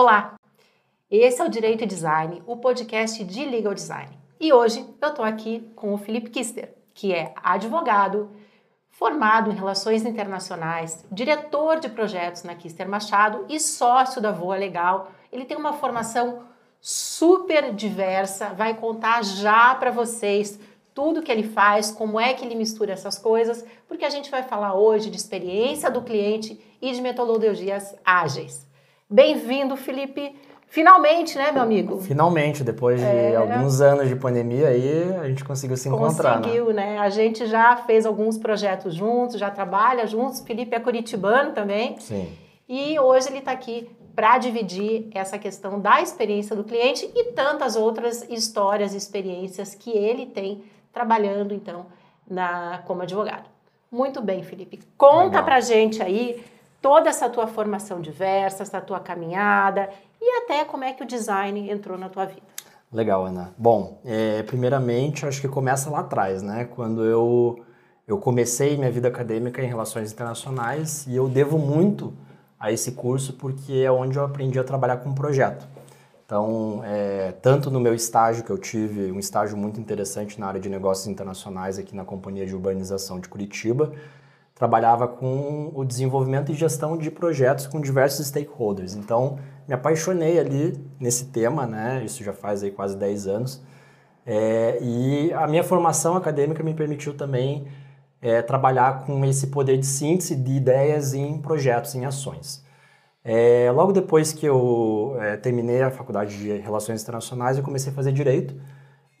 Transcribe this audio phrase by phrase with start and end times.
[0.00, 0.36] Olá,
[1.10, 4.16] esse é o Direito Design, o podcast de Legal Design.
[4.38, 8.30] E hoje eu estou aqui com o Felipe Kister, que é advogado,
[8.90, 15.10] formado em Relações Internacionais, diretor de projetos na Kister Machado e sócio da Voa Legal.
[15.32, 16.44] Ele tem uma formação
[16.80, 20.60] super diversa, vai contar já para vocês
[20.94, 24.44] tudo que ele faz, como é que ele mistura essas coisas, porque a gente vai
[24.44, 28.67] falar hoje de experiência do cliente e de metodologias ágeis.
[29.10, 30.34] Bem-vindo, Felipe.
[30.66, 31.98] Finalmente, né, meu amigo?
[32.02, 33.36] Finalmente, depois de é...
[33.36, 36.36] alguns anos de pandemia aí, a gente conseguiu se encontrar.
[36.36, 36.42] Né?
[36.42, 36.92] Conseguiu, né?
[36.92, 36.98] né?
[36.98, 40.40] A gente já fez alguns projetos juntos, já trabalha juntos.
[40.40, 41.98] Felipe é curitibano também.
[41.98, 42.30] Sim.
[42.68, 47.76] E hoje ele está aqui para dividir essa questão da experiência do cliente e tantas
[47.76, 51.86] outras histórias, experiências que ele tem trabalhando, então,
[52.28, 53.48] na, como advogado.
[53.90, 54.80] Muito bem, Felipe.
[54.98, 55.44] Conta Legal.
[55.44, 56.44] pra gente aí
[56.80, 59.88] toda essa tua formação diversa, essa tua caminhada
[60.20, 62.46] e até como é que o design entrou na tua vida.
[62.92, 63.52] Legal, Ana.
[63.58, 66.64] Bom, é, primeiramente, acho que começa lá atrás, né?
[66.64, 67.62] Quando eu,
[68.06, 72.14] eu comecei minha vida acadêmica em relações internacionais e eu devo muito
[72.58, 75.68] a esse curso porque é onde eu aprendi a trabalhar com projeto.
[76.24, 80.60] Então, é, tanto no meu estágio que eu tive, um estágio muito interessante na área
[80.60, 83.92] de negócios internacionais aqui na Companhia de Urbanização de Curitiba,
[84.58, 88.94] trabalhava com o desenvolvimento e gestão de projetos com diversos stakeholders.
[88.94, 92.02] Então, me apaixonei ali nesse tema, né?
[92.04, 93.62] Isso já faz aí quase 10 anos.
[94.26, 97.68] É, e a minha formação acadêmica me permitiu também
[98.20, 102.66] é, trabalhar com esse poder de síntese de ideias em projetos, em ações.
[103.22, 107.94] É, logo depois que eu é, terminei a faculdade de Relações Internacionais, eu comecei a
[107.94, 108.60] fazer Direito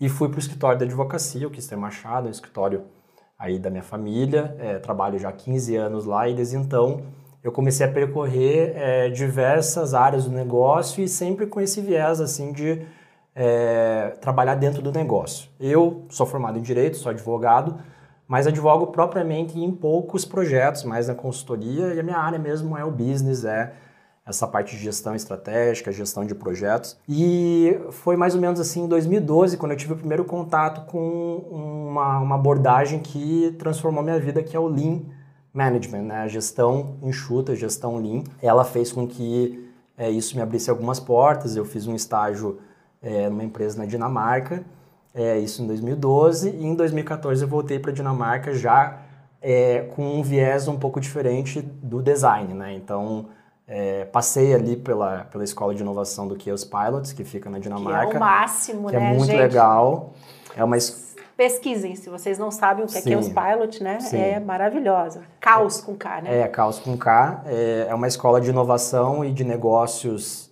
[0.00, 2.84] e fui para o escritório da advocacia, o Kister Machado, um escritório
[3.38, 7.02] aí da minha família, é, trabalho já há 15 anos lá e desde então
[7.42, 12.52] eu comecei a percorrer é, diversas áreas do negócio e sempre com esse viés assim
[12.52, 12.82] de
[13.34, 15.48] é, trabalhar dentro do negócio.
[15.60, 17.78] Eu sou formado em Direito, sou advogado,
[18.26, 22.84] mas advogo propriamente em poucos projetos, mais na consultoria e a minha área mesmo é
[22.84, 23.72] o business, é
[24.28, 26.98] essa parte de gestão estratégica, gestão de projetos.
[27.08, 31.88] E foi mais ou menos assim em 2012 quando eu tive o primeiro contato com
[31.88, 35.00] uma, uma abordagem que transformou minha vida, que é o Lean
[35.52, 36.18] Management, né?
[36.18, 38.22] a gestão enxuta, gestão Lean.
[38.42, 39.66] Ela fez com que
[39.96, 41.56] é, isso me abrisse algumas portas.
[41.56, 42.58] Eu fiz um estágio
[43.00, 44.62] é, numa empresa na Dinamarca,
[45.14, 48.98] é, isso em 2012, e em 2014 eu voltei para a Dinamarca já
[49.40, 52.74] é, com um viés um pouco diferente do design, né?
[52.74, 53.26] Então,
[53.68, 58.08] é, passei ali pela, pela escola de inovação do Chaos Pilots, que fica na Dinamarca.
[58.08, 59.36] Que é o máximo, é né, é muito gente?
[59.38, 60.14] legal.
[60.56, 60.78] É uma
[61.36, 63.10] Pesquisem, se vocês não sabem o que Sim.
[63.10, 64.00] é Chaos Pilot, né?
[64.00, 64.16] Sim.
[64.16, 65.22] É maravilhosa.
[65.38, 66.40] Caos com K, né?
[66.40, 67.44] É, Caos com K.
[67.46, 70.50] É, é uma escola de inovação e de negócios,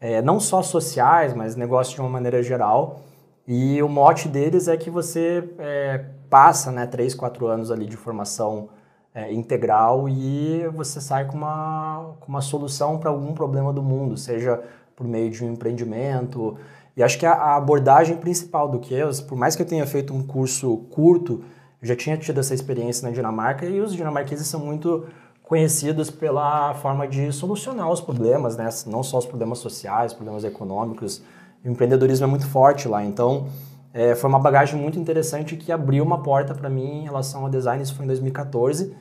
[0.00, 3.00] é, não só sociais, mas negócios de uma maneira geral.
[3.48, 7.96] E o mote deles é que você é, passa né, 3, 4 anos ali de
[7.96, 8.68] formação
[9.14, 14.16] é, integral e você sai com uma, com uma solução para algum problema do mundo,
[14.16, 14.62] seja
[14.96, 16.56] por meio de um empreendimento.
[16.96, 20.14] E acho que a, a abordagem principal do QEOS, por mais que eu tenha feito
[20.14, 21.44] um curso curto,
[21.80, 25.06] eu já tinha tido essa experiência na Dinamarca e os dinamarqueses são muito
[25.42, 28.68] conhecidos pela forma de solucionar os problemas, né?
[28.86, 31.22] não só os problemas sociais, problemas econômicos.
[31.64, 33.48] O empreendedorismo é muito forte lá, então
[33.94, 37.50] é, foi uma bagagem muito interessante que abriu uma porta para mim em relação ao
[37.50, 38.94] design, isso foi em 2014.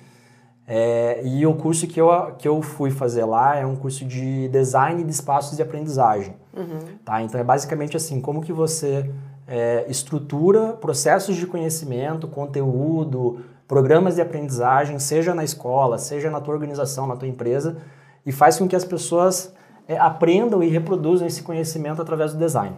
[0.67, 4.47] É, e o curso que eu, que eu fui fazer lá é um curso de
[4.49, 6.35] design de espaços de aprendizagem.
[6.55, 6.79] Uhum.
[7.03, 7.21] Tá?
[7.21, 9.09] Então é basicamente assim, como que você
[9.47, 16.53] é, estrutura processos de conhecimento, conteúdo, programas de aprendizagem, seja na escola, seja na tua
[16.53, 17.77] organização, na tua empresa,
[18.25, 19.53] e faz com que as pessoas
[19.87, 22.75] é, aprendam e reproduzam esse conhecimento através do design.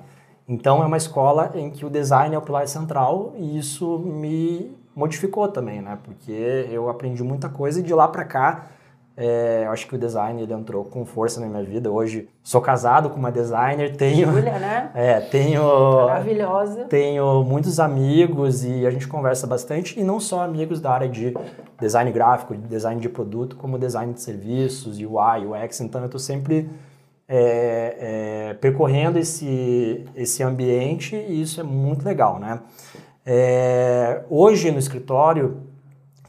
[0.48, 4.76] Então é uma escola em que o design é o pilar central e isso me
[4.96, 5.98] modificou também, né?
[6.04, 8.68] Porque eu aprendi muita coisa e de lá para cá
[9.16, 11.92] é, eu acho que o design ele entrou com força na minha vida.
[11.92, 14.90] Hoje sou casado com uma designer, tenho, Júlia, né?
[14.96, 15.64] É, tenho
[16.08, 21.08] maravilhosa, tenho muitos amigos e a gente conversa bastante e não só amigos da área
[21.08, 21.34] de
[21.80, 25.82] design gráfico, de design de produto, como design de serviços, UI, UX.
[25.82, 26.68] Então eu estou sempre
[27.28, 32.60] é, é, percorrendo esse, esse ambiente e isso é muito legal, né?
[33.26, 35.62] É, hoje no escritório,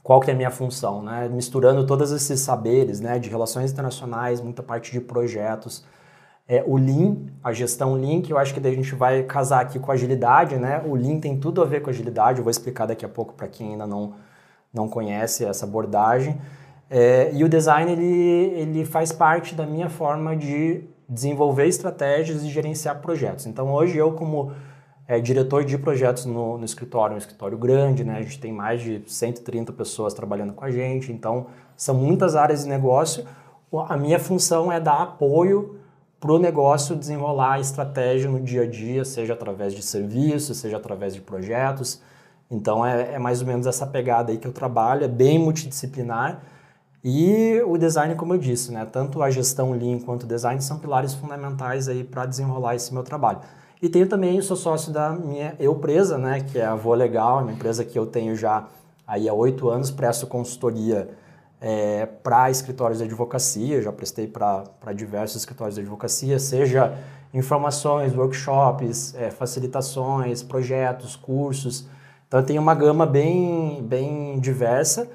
[0.02, 1.28] qual que é a minha função, né?
[1.28, 3.18] Misturando todos esses saberes, né?
[3.18, 5.84] De relações internacionais, muita parte de projetos,
[6.46, 9.60] é, o Lean, a gestão Lean, que eu acho que daí a gente vai casar
[9.60, 10.82] aqui com agilidade, né?
[10.84, 13.48] O Lean tem tudo a ver com agilidade, eu vou explicar daqui a pouco para
[13.48, 14.14] quem ainda não,
[14.72, 16.38] não conhece essa abordagem.
[16.96, 18.04] É, e o design, ele,
[18.54, 23.46] ele faz parte da minha forma de desenvolver estratégias e gerenciar projetos.
[23.46, 24.52] Então hoje eu como
[25.08, 28.18] é, diretor de projetos no, no escritório, um escritório grande, né?
[28.18, 31.46] A gente tem mais de 130 pessoas trabalhando com a gente, então
[31.76, 33.26] são muitas áreas de negócio.
[33.88, 35.80] A minha função é dar apoio
[36.20, 40.76] para o negócio desenrolar a estratégia no dia a dia, seja através de serviços, seja
[40.76, 42.00] através de projetos.
[42.48, 46.53] Então é, é mais ou menos essa pegada aí que eu trabalho, é bem multidisciplinar.
[47.04, 48.86] E o design, como eu disse, né?
[48.90, 53.02] Tanto a gestão Lean quanto o design são pilares fundamentais aí para desenrolar esse meu
[53.02, 53.40] trabalho.
[53.82, 57.42] E tenho também, sou sócio da minha eu presa, né, que é a Voa Legal,
[57.42, 58.66] uma empresa que eu tenho já
[59.06, 61.10] aí há oito anos, presto consultoria
[61.60, 64.64] é, para escritórios de advocacia, já prestei para
[64.94, 66.96] diversos escritórios de advocacia, seja
[67.34, 71.86] informações, workshops, é, facilitações, projetos, cursos.
[72.26, 75.10] Então tenho uma gama bem, bem diversa,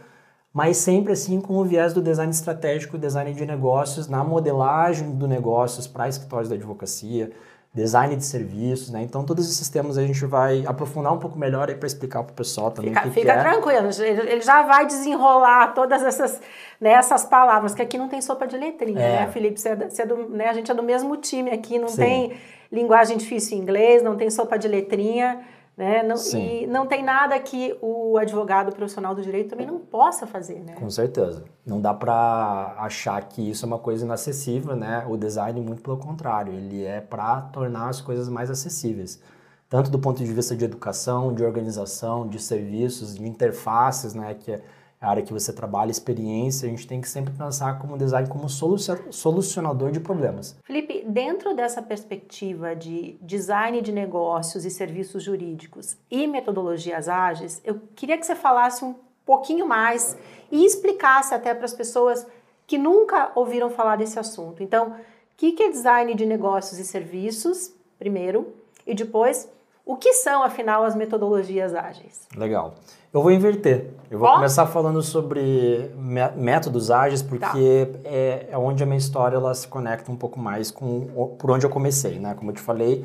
[0.54, 5.28] mas sempre assim com o viés do design estratégico, design de negócios, na modelagem do
[5.28, 7.32] negócios para escritórios de advocacia,
[7.72, 9.04] design de serviços, né?
[9.04, 12.32] Então todos esses temas a gente vai aprofundar um pouco melhor aí para explicar para
[12.32, 13.42] o pessoal também fica, o que Fica que é.
[13.44, 13.90] tranquilo,
[14.28, 16.42] ele já vai desenrolar todas essas,
[16.82, 19.20] né, essas palavras, que aqui não tem sopa de letrinha, é.
[19.22, 19.60] né, Felipe?
[19.60, 22.02] Você é, você é do, né, a gente é do mesmo time aqui, não Sim.
[22.02, 22.34] tem
[22.72, 25.40] linguagem difícil em inglês, não tem sopa de letrinha.
[25.80, 26.04] Né?
[26.04, 30.60] Não, e não tem nada que o advogado profissional do direito também não possa fazer,
[30.60, 30.74] né?
[30.74, 31.46] Com certeza.
[31.66, 35.06] Não dá para achar que isso é uma coisa inacessível, né?
[35.08, 39.22] O design, muito pelo contrário, ele é para tornar as coisas mais acessíveis.
[39.70, 44.34] Tanto do ponto de vista de educação, de organização, de serviços, de interfaces, né?
[44.34, 44.62] Que é
[45.02, 48.50] a área que você trabalha, experiência, a gente tem que sempre pensar como design como
[48.50, 50.58] solucionador de problemas.
[50.64, 57.80] Felipe, dentro dessa perspectiva de design de negócios e serviços jurídicos e metodologias ágeis, eu
[57.96, 58.94] queria que você falasse um
[59.26, 60.18] pouquinho mais
[60.52, 62.28] e explicasse até para as pessoas
[62.68, 64.62] que nunca ouviram falar desse assunto.
[64.62, 64.96] Então, o
[65.38, 68.54] que é design de negócios e serviços, primeiro,
[68.86, 69.48] e depois,
[69.90, 72.28] o que são, afinal, as metodologias ágeis?
[72.38, 72.76] Legal.
[73.12, 73.90] Eu vou inverter.
[74.12, 75.90] Eu vou começar falando sobre
[76.36, 78.00] métodos ágeis, porque tá.
[78.06, 81.66] é, é, onde a minha história ela se conecta um pouco mais com por onde
[81.66, 82.36] eu comecei, né?
[82.36, 83.04] Como eu te falei,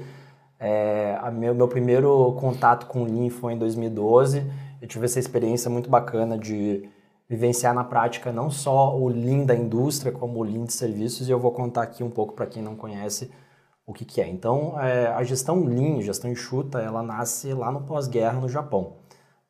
[0.60, 4.44] é, meu, meu primeiro contato com o Lean foi em 2012.
[4.82, 6.86] Eu tive essa experiência muito bacana de
[7.26, 11.30] vivenciar na prática não só o Lean da indústria, como o Lean de serviços, e
[11.30, 13.30] eu vou contar aqui um pouco para quem não conhece
[13.86, 14.28] o que, que é.
[14.28, 19.04] Então, é, a gestão Lean, gestão enxuta, ela nasce lá no pós-guerra no Japão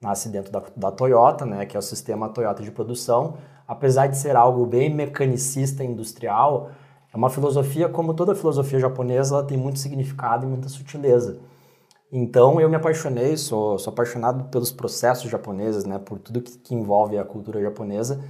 [0.04, 3.38] nasce dentro da, da Toyota, né, que é o sistema Toyota de produção.
[3.66, 6.70] Apesar de ser algo bem mecanicista industrial,
[7.12, 11.38] é uma filosofia, como toda filosofia japonesa, ela tem muito significado e muita sutileza.
[12.12, 16.74] Então eu me apaixonei, sou, sou apaixonado pelos processos japoneses, né, por tudo que, que
[16.74, 18.22] envolve a cultura japonesa.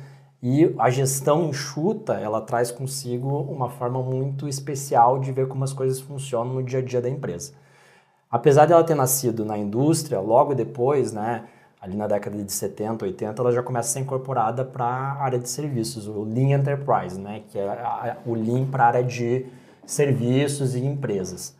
[0.46, 5.72] E a gestão enxuta, ela traz consigo uma forma muito especial de ver como as
[5.72, 7.54] coisas funcionam no dia a dia da empresa.
[8.30, 11.44] Apesar dela ter nascido na indústria, logo depois, né,
[11.80, 15.38] ali na década de 70, 80, ela já começa a ser incorporada para a área
[15.38, 19.46] de serviços, o Lean Enterprise, né, que é a, o Lean para a área de
[19.86, 21.56] serviços e empresas.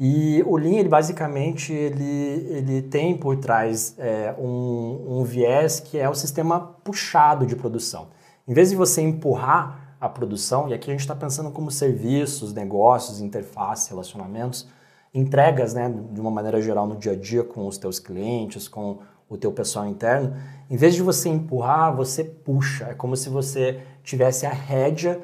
[0.00, 5.98] E o Lean, ele basicamente, ele, ele tem por trás é, um, um viés que
[5.98, 8.08] é o sistema puxado de produção.
[8.46, 12.54] Em vez de você empurrar a produção, e aqui a gente está pensando como serviços,
[12.54, 14.68] negócios, interface, relacionamentos,
[15.12, 18.98] entregas, né, de uma maneira geral no dia a dia com os teus clientes, com
[19.28, 20.34] o teu pessoal interno,
[20.70, 22.86] em vez de você empurrar, você puxa.
[22.90, 25.20] É como se você tivesse a rédea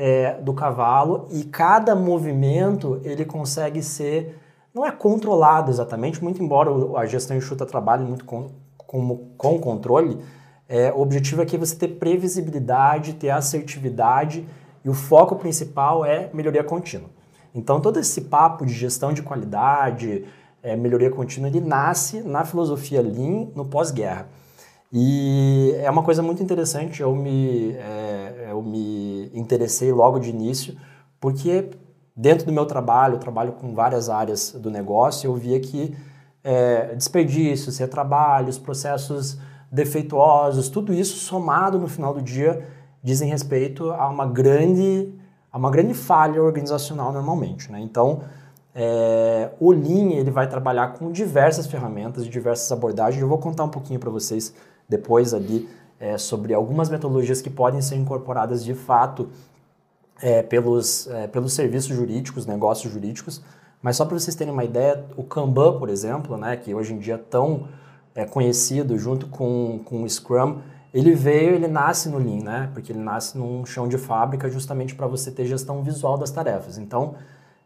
[0.00, 4.38] é, do cavalo e cada movimento ele consegue ser,
[4.72, 10.20] não é controlado exatamente, muito embora a gestão enxuta trabalhe muito com, com, com controle,
[10.68, 14.46] é, o objetivo aqui é você ter previsibilidade, ter assertividade
[14.84, 17.10] e o foco principal é melhoria contínua.
[17.52, 20.24] Então todo esse papo de gestão de qualidade,
[20.62, 24.28] é, melhoria contínua, ele nasce na filosofia Lean no pós-guerra.
[24.92, 30.74] E é uma coisa muito interessante, eu me, é, eu me interessei logo de início,
[31.20, 31.70] porque
[32.16, 35.94] dentro do meu trabalho, eu trabalho com várias áreas do negócio, eu via que
[36.42, 39.38] é, desperdícios, retrabalhos, processos
[39.70, 42.66] defeituosos, tudo isso somado no final do dia
[43.02, 45.12] dizem respeito a uma grande,
[45.52, 47.70] a uma grande falha organizacional normalmente.
[47.70, 47.80] Né?
[47.80, 48.22] Então,
[48.74, 53.20] é, o Lean ele vai trabalhar com diversas ferramentas, diversas abordagens.
[53.20, 54.54] Eu vou contar um pouquinho para vocês
[54.88, 55.68] depois ali
[56.00, 59.28] é, sobre algumas metodologias que podem ser incorporadas de fato
[60.20, 63.42] é, pelos, é, pelos serviços jurídicos, negócios jurídicos.
[63.82, 66.98] Mas só para vocês terem uma ideia, o Kanban, por exemplo, né, que hoje em
[66.98, 67.68] dia é tão
[68.14, 70.58] é, conhecido junto com, com o Scrum,
[70.92, 72.70] ele veio, ele nasce no Lean, né?
[72.72, 76.78] Porque ele nasce num chão de fábrica justamente para você ter gestão visual das tarefas.
[76.78, 77.14] Então,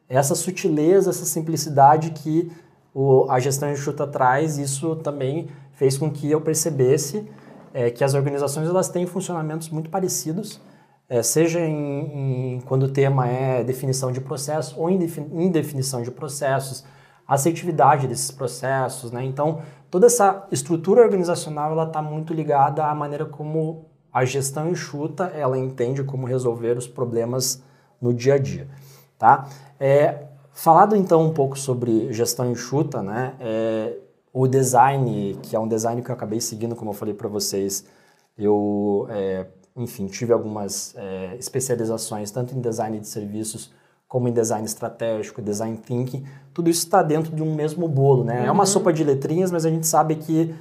[0.09, 2.51] essa sutileza, essa simplicidade que
[2.93, 5.49] o, a gestão enxuta traz, isso também
[5.83, 7.29] fez com que eu percebesse
[7.75, 10.61] é, que as organizações elas têm funcionamentos muito parecidos,
[11.09, 16.85] é, seja em, em, quando o tema é definição de processos ou indefinição de processos,
[17.27, 19.25] assertividade desses processos, né?
[19.25, 19.61] Então,
[19.91, 25.59] toda essa estrutura organizacional ela está muito ligada à maneira como a gestão enxuta ela
[25.59, 27.61] entende como resolver os problemas
[28.01, 28.69] no dia a dia,
[29.19, 29.49] tá?
[29.81, 33.35] É, falado então um pouco sobre gestão enxuta, né?
[33.41, 33.97] É,
[34.33, 37.85] o design, que é um design que eu acabei seguindo, como eu falei para vocês,
[38.37, 39.47] eu, é,
[39.77, 43.71] enfim, tive algumas é, especializações tanto em design de serviços
[44.09, 48.41] como em design estratégico, design thinking, tudo isso está dentro de um mesmo bolo, né?
[48.41, 48.47] Uhum.
[48.47, 48.67] É uma uhum.
[48.67, 50.55] sopa de letrinhas, mas a gente sabe que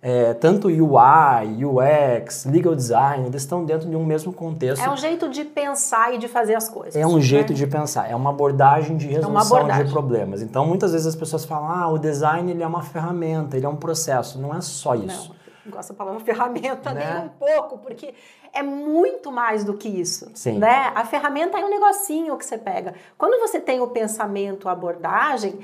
[0.00, 4.84] é, tanto UI, UX, legal design, eles estão dentro de um mesmo contexto.
[4.84, 6.96] É um jeito de pensar e de fazer as coisas.
[6.96, 7.20] É um né?
[7.20, 9.86] jeito de pensar, é uma abordagem de é resolução é abordagem.
[9.86, 10.42] de problemas.
[10.42, 13.68] Então, muitas vezes as pessoas falam, ah, o design ele é uma ferramenta, ele é
[13.68, 14.38] um processo.
[14.38, 15.30] Não é só isso.
[15.30, 15.38] Não
[15.68, 17.14] não gosto da palavra ferramenta né?
[17.14, 18.14] nem um pouco, porque
[18.52, 20.30] é muito mais do que isso.
[20.34, 20.58] Sim.
[20.58, 20.90] Né?
[20.94, 22.94] A ferramenta é um negocinho que você pega.
[23.16, 25.58] Quando você tem o pensamento, a abordagem,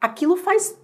[0.00, 0.78] aquilo faz.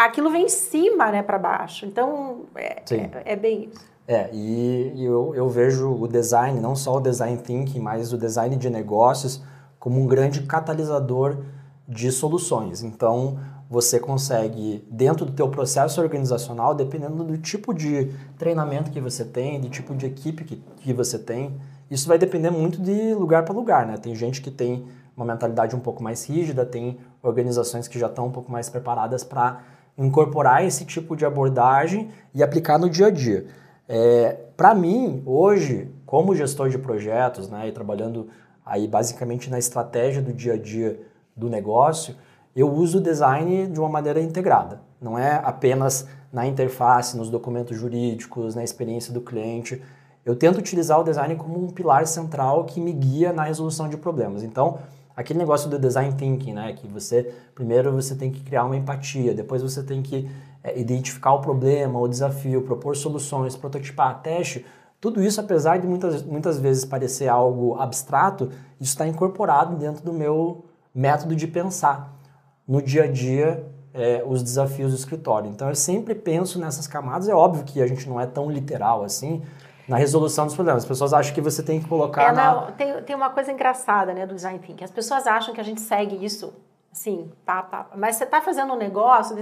[0.00, 1.84] Aquilo vem em cima, né, para baixo.
[1.84, 3.84] Então, é, é, é, bem isso.
[4.08, 8.16] É, e, e eu, eu vejo o design, não só o design thinking, mas o
[8.16, 9.42] design de negócios,
[9.78, 11.44] como um grande catalisador
[11.86, 12.82] de soluções.
[12.82, 13.38] Então,
[13.68, 19.60] você consegue, dentro do teu processo organizacional, dependendo do tipo de treinamento que você tem,
[19.60, 23.52] do tipo de equipe que, que você tem, isso vai depender muito de lugar para
[23.52, 23.98] lugar, né?
[23.98, 28.28] Tem gente que tem uma mentalidade um pouco mais rígida, tem organizações que já estão
[28.28, 29.60] um pouco mais preparadas para
[29.96, 33.46] incorporar esse tipo de abordagem e aplicar no dia a dia.
[33.88, 38.28] É, para mim, hoje, como gestor de projetos, né, e trabalhando
[38.64, 41.00] aí basicamente na estratégia do dia a dia
[41.34, 42.14] do negócio,
[42.54, 44.80] eu uso o design de uma maneira integrada.
[45.00, 49.82] Não é apenas na interface, nos documentos jurídicos, na experiência do cliente.
[50.24, 53.96] Eu tento utilizar o design como um pilar central que me guia na resolução de
[53.96, 54.42] problemas.
[54.42, 54.78] Então,
[55.20, 59.34] aquele negócio do design thinking, né, que você primeiro você tem que criar uma empatia,
[59.34, 60.28] depois você tem que
[60.64, 64.64] é, identificar o problema, o desafio, propor soluções, prototipar, teste.
[65.00, 68.50] Tudo isso, apesar de muitas, muitas vezes parecer algo abstrato,
[68.80, 72.18] isso está incorporado dentro do meu método de pensar
[72.66, 75.50] no dia a dia é, os desafios do escritório.
[75.50, 77.28] Então eu sempre penso nessas camadas.
[77.28, 79.42] É óbvio que a gente não é tão literal assim
[79.90, 80.84] na resolução dos problemas.
[80.84, 82.22] As pessoas acham que você tem que colocar.
[82.22, 82.54] É, na...
[82.54, 84.84] não, tem, tem uma coisa engraçada né, do design thinking.
[84.84, 86.54] As pessoas acham que a gente segue isso
[86.92, 87.88] assim, pá, pá.
[87.96, 89.36] Mas você está fazendo um negócio,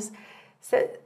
[0.58, 1.00] você,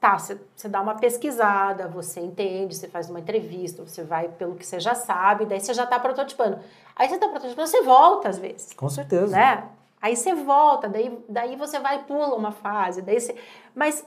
[0.00, 4.56] tá, você, você dá uma pesquisada, você entende, você faz uma entrevista, você vai pelo
[4.56, 6.58] que você já sabe, daí você já está prototipando.
[6.96, 8.72] Aí você está prototipando, você volta às vezes.
[8.72, 9.28] Com certeza.
[9.28, 9.64] Né?
[10.02, 13.00] Aí você volta, daí, daí você vai e pula uma fase.
[13.00, 13.36] Daí você...
[13.76, 14.04] Mas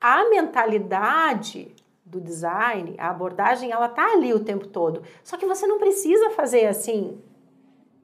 [0.00, 1.74] a mentalidade
[2.12, 5.02] do design, a abordagem, ela tá ali o tempo todo.
[5.24, 7.18] Só que você não precisa fazer assim,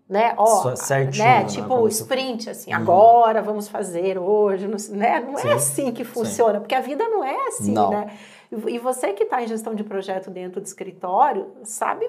[0.08, 0.34] né?
[0.38, 1.44] Ó, certinho, né?
[1.44, 2.80] Tipo o sprint, assim, uhum.
[2.80, 5.20] agora vamos fazer hoje, né?
[5.20, 5.48] Não é Sim.
[5.48, 6.60] é assim que funciona, Sim.
[6.60, 7.90] porque a vida não é assim, não.
[7.90, 8.18] né?
[8.66, 12.08] E você que está em gestão de projeto dentro do escritório, sabe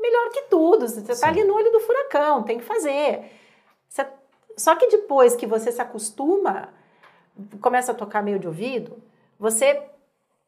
[0.00, 0.88] melhor que tudo.
[0.88, 3.30] Você está ali no olho do furacão, tem que fazer.
[3.88, 4.04] Você
[4.56, 6.70] só que depois que você se acostuma,
[7.60, 9.00] começa a tocar meio de ouvido,
[9.38, 9.80] você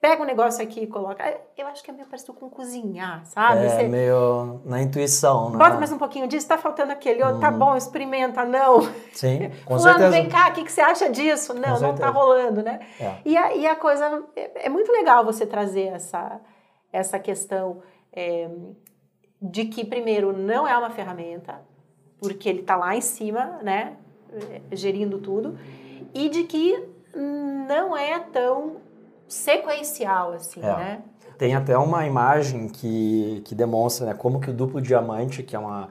[0.00, 1.22] pega um negócio aqui e coloca.
[1.56, 3.66] Eu acho que é meio parecido com cozinhar, sabe?
[3.66, 5.58] É, você meio na intuição, né?
[5.58, 7.58] Bota mais um pouquinho disso, tá faltando aquele outro, tá uhum.
[7.58, 8.80] tá bom, experimenta, não.
[9.12, 10.10] Sim, com Fulano, certeza.
[10.10, 11.52] vem cá, o que, que você acha disso?
[11.52, 12.80] Não, não tá rolando, né?
[12.98, 13.16] É.
[13.24, 16.40] E, a, e a coisa, é, é, muito legal você trazer essa,
[16.90, 18.48] essa questão é,
[19.40, 21.60] de que, primeiro, não é uma ferramenta,
[22.18, 23.96] porque ele está lá em cima, né,
[24.72, 25.58] gerindo tudo,
[26.14, 28.76] e de que não é tão
[29.32, 30.76] sequencial assim, é.
[30.76, 31.02] né?
[31.38, 35.58] Tem até uma imagem que, que demonstra né, como que o duplo diamante, que é
[35.58, 35.88] uma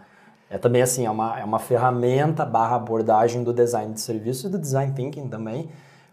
[0.49, 4.49] é também assim é uma, é uma ferramenta barra abordagem do design de serviço e
[4.49, 5.69] do design thinking também,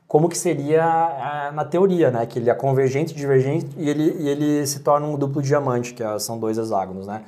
[0.06, 2.26] como que seria é, na teoria, né?
[2.26, 6.02] Que ele é convergente, divergente e ele, e ele se torna um duplo diamante, que
[6.02, 7.22] é, são dois hexágonos, né?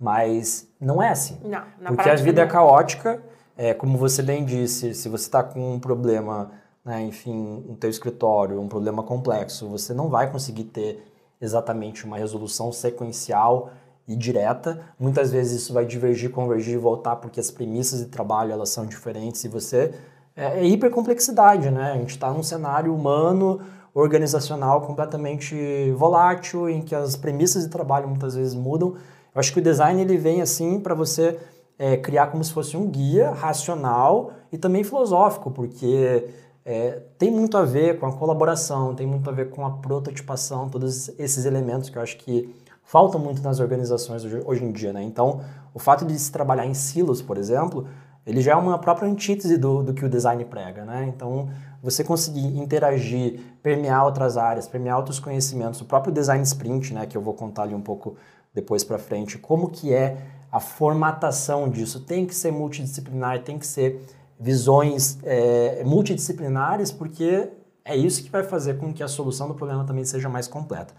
[0.00, 1.38] Mas não é assim.
[1.44, 3.22] Não, na Porque a vida é caótica,
[3.56, 6.50] é, como você bem disse, se você está com um problema,
[6.84, 11.02] né, enfim, no teu escritório, um problema complexo, você não vai conseguir ter
[11.40, 13.70] exatamente uma resolução sequencial
[14.06, 14.80] e direta.
[14.98, 18.84] Muitas vezes isso vai divergir, convergir e voltar porque as premissas de trabalho elas são
[18.84, 19.94] diferentes e você
[20.36, 21.92] é, é hipercomplexidade, né?
[21.92, 23.60] A gente está num cenário humano
[23.94, 28.96] organizacional completamente volátil, em que as premissas de trabalho muitas vezes mudam.
[29.34, 31.38] Eu acho que o design ele vem assim para você
[31.78, 36.28] é, criar como se fosse um guia racional e também filosófico, porque
[36.64, 40.68] é, tem muito a ver com a colaboração, tem muito a ver com a prototipação,
[40.68, 44.92] todos esses elementos que eu acho que faltam muito nas organizações hoje, hoje em dia.
[44.92, 45.02] Né?
[45.02, 45.40] Então,
[45.74, 47.86] o fato de se trabalhar em silos, por exemplo,
[48.26, 50.84] ele já é uma própria antítese do, do que o design prega.
[50.84, 51.12] Né?
[51.14, 51.50] Então,
[51.82, 57.14] você conseguir interagir, permear outras áreas, permear outros conhecimentos, o próprio design sprint, né, que
[57.14, 58.16] eu vou contar ali um pouco
[58.54, 60.16] depois para frente, como que é
[60.50, 62.00] a formatação disso.
[62.00, 64.02] Tem que ser multidisciplinar, tem que ser
[64.38, 67.48] visões é, multidisciplinares, porque
[67.84, 70.94] é isso que vai fazer com que a solução do problema também seja mais completa.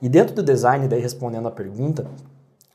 [0.00, 2.06] E dentro do design, daí respondendo a pergunta,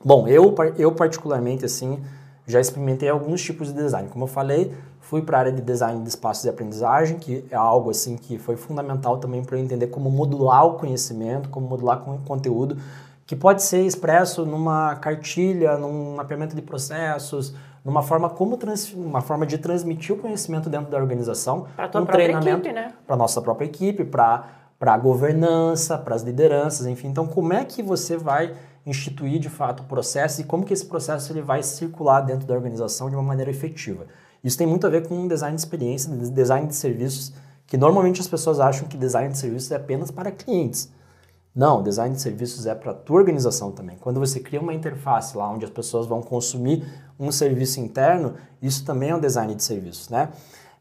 [0.04, 2.00] bom, eu, eu particularmente assim
[2.48, 4.08] já experimentei alguns tipos de design.
[4.10, 7.56] Como eu falei, fui para a área de design de espaços de aprendizagem, que é
[7.56, 12.08] algo assim que foi fundamental também para eu entender como modular o conhecimento, como modular
[12.08, 12.78] o conteúdo,
[13.26, 17.56] que pode ser expresso numa cartilha, num mapeamento de processos,
[17.86, 22.06] numa forma como trans, uma forma de transmitir o conhecimento dentro da organização, para um
[22.06, 22.92] treinamento né?
[23.06, 27.08] para nossa própria equipe, para para a governança, para as lideranças, enfim.
[27.08, 28.54] Então, como é que você vai
[28.86, 32.54] instituir de fato o processo e como que esse processo ele vai circular dentro da
[32.54, 34.06] organização de uma maneira efetiva?
[34.44, 37.34] Isso tem muito a ver com design de experiência, design de serviços,
[37.66, 40.92] que normalmente as pessoas acham que design de serviços é apenas para clientes.
[41.56, 43.98] Não, design de serviços é para a tua organização também.
[43.98, 46.86] Quando você cria uma interface lá onde as pessoas vão consumir
[47.20, 50.30] um serviço interno, isso também é um design de serviços, né?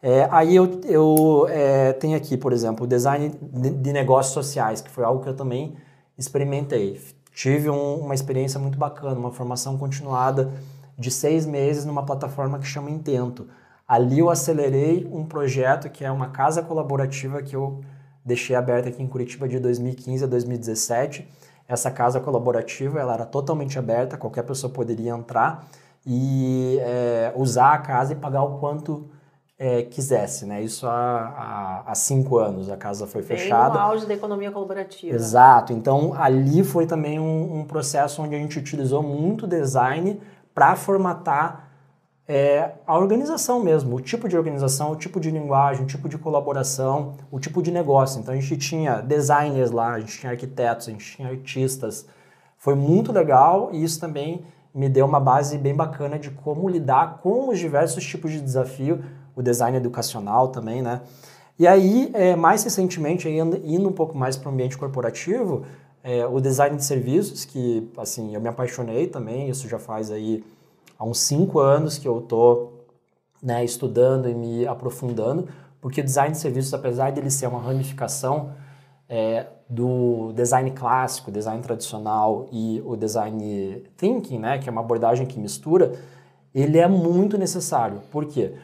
[0.07, 4.91] É, aí eu, eu é, tenho aqui, por exemplo, o design de, negócios sociais, que
[4.91, 5.77] foi algo que eu também
[6.19, 7.01] experimentei.
[7.33, 10.53] Tive um, uma experiência muito bacana, uma formação continuada
[10.99, 13.49] de seis meses numa plataforma que chama Intento.
[13.89, 17.81] Ali eu acelerei um projeto que é uma casa colaborativa que eu
[18.23, 21.27] deixei aberta aqui em Curitiba de 2015 a 2017.
[21.67, 25.67] Essa casa colaborativa ela era totalmente aberta, qualquer pessoa poderia entrar
[26.07, 29.09] e é, usar a casa e pagar o quanto
[29.59, 30.63] é, quisesse, né?
[30.63, 33.75] Isso há, há, há, cinco anos a casa foi Bem fechada.
[33.75, 35.15] no auge da economia colaborativa.
[35.15, 35.73] Exato.
[35.73, 40.21] Então ali foi também um, um processo onde a gente utilizou muito design
[40.55, 41.65] para formatar
[42.27, 46.17] é a organização mesmo, o tipo de organização, o tipo de linguagem, o tipo de
[46.17, 48.19] colaboração, o tipo de negócio.
[48.19, 52.07] Então a gente tinha designers lá, a gente tinha arquitetos, a gente tinha artistas.
[52.57, 54.43] Foi muito legal e isso também
[54.75, 59.05] me deu uma base bem bacana de como lidar com os diversos tipos de desafio,
[59.37, 61.03] o design educacional também, né?
[61.57, 65.65] E aí, é, mais recentemente, indo um pouco mais para o ambiente corporativo,
[66.03, 70.45] é, o design de serviços, que assim, eu me apaixonei também, isso já faz aí
[70.99, 72.87] há uns cinco anos que eu estou
[73.41, 75.49] né, estudando e me aprofundando,
[75.81, 78.53] porque o design de serviços, apesar de ele ser uma ramificação
[79.09, 85.27] é, do design clássico, design tradicional e o design thinking, né, que é uma abordagem
[85.27, 85.93] que mistura,
[86.55, 88.01] ele é muito necessário.
[88.11, 88.55] Por quê?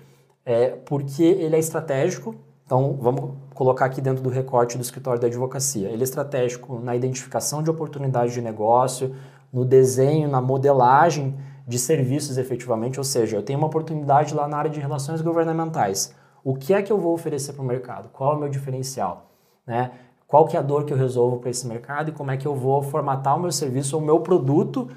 [0.44, 5.26] É porque ele é estratégico, então vamos colocar aqui dentro do recorte do escritório da
[5.26, 5.88] advocacia.
[5.88, 9.14] Ele é estratégico na identificação de oportunidades de negócio,
[9.52, 14.56] no desenho, na modelagem de serviços efetivamente, ou seja, eu tenho uma oportunidade lá na
[14.56, 16.14] área de relações governamentais.
[16.44, 18.08] O que é que eu vou oferecer para o mercado?
[18.10, 19.30] Qual é o meu diferencial?
[19.66, 19.90] Né?
[20.30, 22.46] Qual que é a dor que eu resolvo para esse mercado e como é que
[22.46, 24.88] eu vou formatar o meu serviço ou o meu produto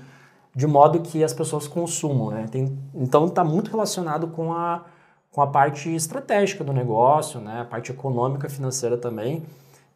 [0.56, 2.30] de modo que as pessoas consumam.
[2.30, 2.46] Né?
[2.52, 4.84] Tem, então está muito relacionado com a,
[5.32, 7.62] com a parte estratégica do negócio, né?
[7.62, 9.44] a parte econômica, financeira também.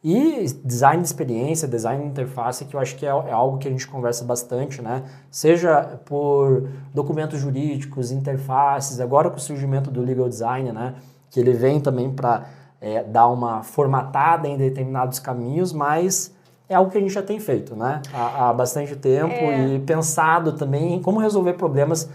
[0.03, 3.67] E design de experiência, design de interface, que eu acho que é, é, algo que
[3.67, 5.03] a gente conversa bastante, né?
[5.29, 10.93] Seja por documentos jurídicos, interfaces, agora com o surgimento do legal design, né?
[11.31, 12.45] Que ele vem também para
[12.79, 16.33] é, dar uma formatada em determinados caminhos, mas
[16.69, 18.01] é algo que a gente já tem feito, né?
[18.13, 19.75] Há, há bastante tempo é.
[19.75, 22.09] e pensado também em como resolver problemas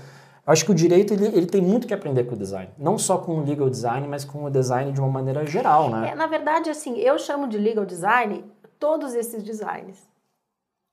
[0.47, 2.71] acho que o direito ele, ele tem muito que aprender com o design.
[2.77, 6.11] Não só com o legal design, mas com o design de uma maneira geral, né?
[6.11, 8.45] É, na verdade, assim, eu chamo de legal design
[8.79, 10.09] todos esses designs.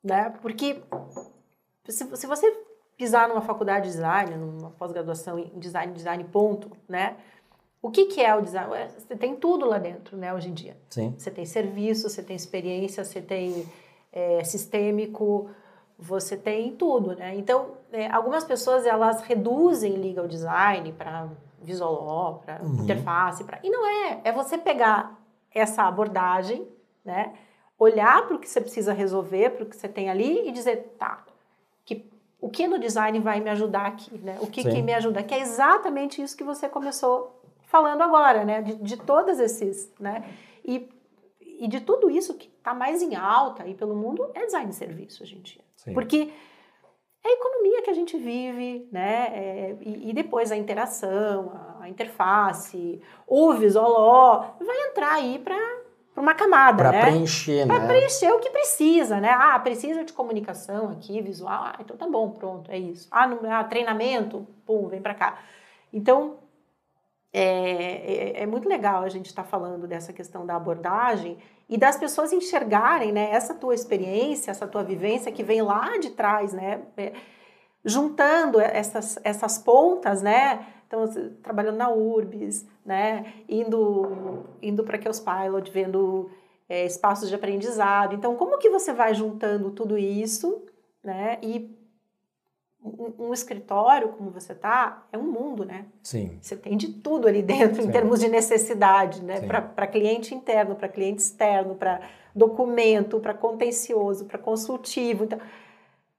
[0.03, 0.33] Né?
[0.41, 0.81] Porque
[1.87, 2.45] se, se você
[2.95, 7.17] pisar numa faculdade de design, numa pós-graduação em design, design ponto, né?
[7.81, 8.69] O que, que é o design?
[8.97, 10.77] Você tem tudo lá dentro, né, hoje em dia.
[10.89, 11.15] Sim.
[11.17, 13.65] Você tem serviço, você tem experiência, você tem
[14.11, 15.49] é, sistêmico,
[15.97, 17.35] você tem tudo, né?
[17.35, 21.29] Então, é, algumas pessoas elas reduzem legal design para
[21.61, 22.83] visual para uhum.
[22.83, 24.21] interface, para e não é.
[24.23, 25.17] É você pegar
[25.53, 26.67] essa abordagem,
[27.03, 27.33] né?
[27.77, 30.95] Olhar para o que você precisa resolver, para o que você tem ali e dizer,
[30.97, 31.23] tá,
[31.85, 32.05] que
[32.41, 34.37] o que no design vai me ajudar aqui, né?
[34.41, 35.23] O que, que me ajuda?
[35.23, 37.38] Que é exatamente isso que você começou
[37.69, 38.61] falando agora, né?
[38.61, 40.23] De, de todos esses, né?
[40.65, 40.89] E
[41.59, 44.75] e de tudo isso que está mais em alta aí pelo mundo é design de
[44.75, 45.61] serviço hoje em dia.
[45.75, 45.93] Sim.
[45.93, 46.31] Porque
[47.21, 49.27] é a economia que a gente vive, né?
[49.33, 55.57] É, e, e, depois a interação, a, a interface, o visual vai entrar aí para
[56.15, 57.01] uma camada, pra né?
[57.01, 57.79] Para preencher, pra né?
[57.79, 59.35] Para preencher o que precisa, né?
[59.37, 61.61] Ah, precisa de comunicação aqui, visual.
[61.65, 63.09] Ah, então tá bom, pronto, é isso.
[63.11, 65.39] Ah, no, ah treinamento, pum, vem para cá.
[65.91, 66.37] Então,
[67.31, 71.37] é, é, é, muito legal a gente estar tá falando dessa questão da abordagem
[71.69, 76.09] e das pessoas enxergarem né, essa tua experiência, essa tua vivência que vem lá de
[76.11, 76.81] trás, né?
[76.97, 77.13] É,
[77.85, 80.65] juntando essas, essas pontas, né?
[80.87, 81.07] Então,
[81.43, 83.31] trabalhando na URBS, né?
[83.47, 86.31] Indo, indo para Chaos Pilot, vendo
[86.67, 88.15] é, espaços de aprendizado.
[88.15, 90.63] Então, como que você vai juntando tudo isso,
[91.03, 91.37] né?
[91.43, 91.78] E
[92.83, 95.85] um, um, escritório como você tá é um mundo, né?
[96.01, 96.37] Sim.
[96.41, 97.89] Você tem de tudo ali dentro Sim.
[97.89, 99.41] em termos de necessidade, né?
[99.41, 102.01] Para cliente interno, para cliente externo, para
[102.33, 105.25] documento, para contencioso, para consultivo.
[105.25, 105.39] Então,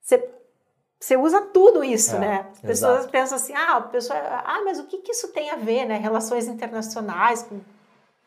[0.03, 0.29] você,
[0.99, 2.47] você usa tudo isso, é, né?
[2.53, 3.11] As pessoas exato.
[3.11, 5.97] pensam assim, ah, a pessoa, ah, mas o que, que isso tem a ver, né?
[5.97, 7.61] Relações internacionais, com,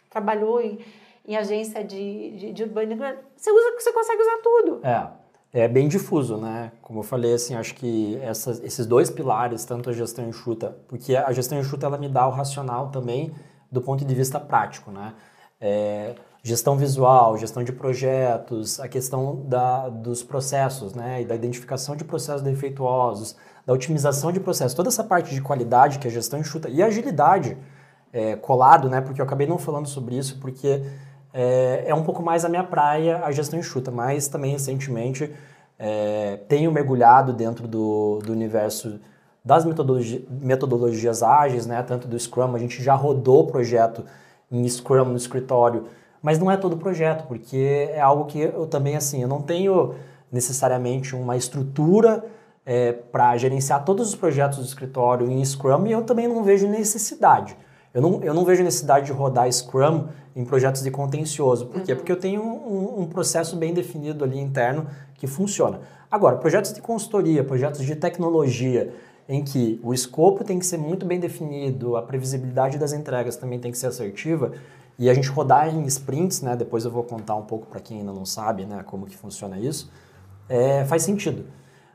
[0.09, 0.83] trabalhou em,
[1.27, 3.03] em agência de, de, de urbanismo,
[3.35, 4.79] você usa, você consegue usar tudo.
[4.83, 5.22] É
[5.53, 6.71] é bem difuso, né?
[6.81, 11.15] Como eu falei, assim, acho que essas, esses dois pilares, tanto a gestão enxuta, porque
[11.15, 13.31] a gestão enxuta ela me dá o racional também
[13.71, 15.13] do ponto de vista prático, né?
[15.61, 21.21] É, gestão visual, gestão de projetos, a questão da, dos processos, né?
[21.21, 25.99] E da identificação de processos defeituosos, da otimização de processos, toda essa parte de qualidade
[25.99, 27.55] que a gestão enxuta e agilidade
[28.11, 29.01] é, colado, né?
[29.01, 30.83] Porque eu acabei não falando sobre isso, porque
[31.33, 35.33] é, é um pouco mais a minha praia a gestão enxuta, mas também recentemente
[35.79, 38.99] é, tenho mergulhado dentro do, do universo
[39.43, 41.81] das metodologi metodologias ágeis, né?
[41.83, 44.05] tanto do Scrum, a gente já rodou o projeto
[44.51, 45.87] em Scrum no escritório,
[46.21, 49.95] mas não é todo projeto, porque é algo que eu também, assim, eu não tenho
[50.31, 52.23] necessariamente uma estrutura
[52.65, 56.67] é, para gerenciar todos os projetos do escritório em Scrum e eu também não vejo
[56.67, 57.57] necessidade.
[57.93, 61.67] Eu não, eu não vejo necessidade de rodar Scrum em projetos de contencioso.
[61.67, 61.91] Por quê?
[61.91, 61.97] Uhum.
[61.97, 65.81] Porque eu tenho um, um, processo bem definido ali interno que funciona.
[66.09, 68.93] Agora, projetos de consultoria, projetos de tecnologia,
[69.29, 73.59] em que o escopo tem que ser muito bem definido, a previsibilidade das entregas também
[73.59, 74.51] tem que ser assertiva,
[74.97, 77.99] e a gente rodar em sprints, né, depois eu vou contar um pouco para quem
[77.99, 79.89] ainda não sabe né, como que funciona isso,
[80.49, 81.45] é, faz sentido.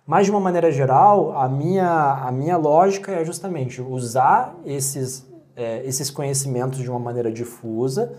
[0.06, 5.84] Mas, de uma maneira geral, a minha, a minha lógica é justamente usar esses é,
[5.84, 8.14] esses conhecimentos de uma maneira difusa.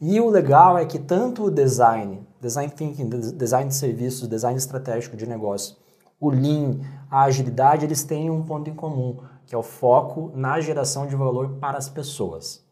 [0.00, 5.16] E o legal é que tanto o design, design thinking, design de serviços, design estratégico
[5.16, 5.76] de negócio,
[6.18, 10.60] o lean, a agilidade, eles têm um ponto em comum, que é o foco na
[10.60, 12.64] geração de valor para as pessoas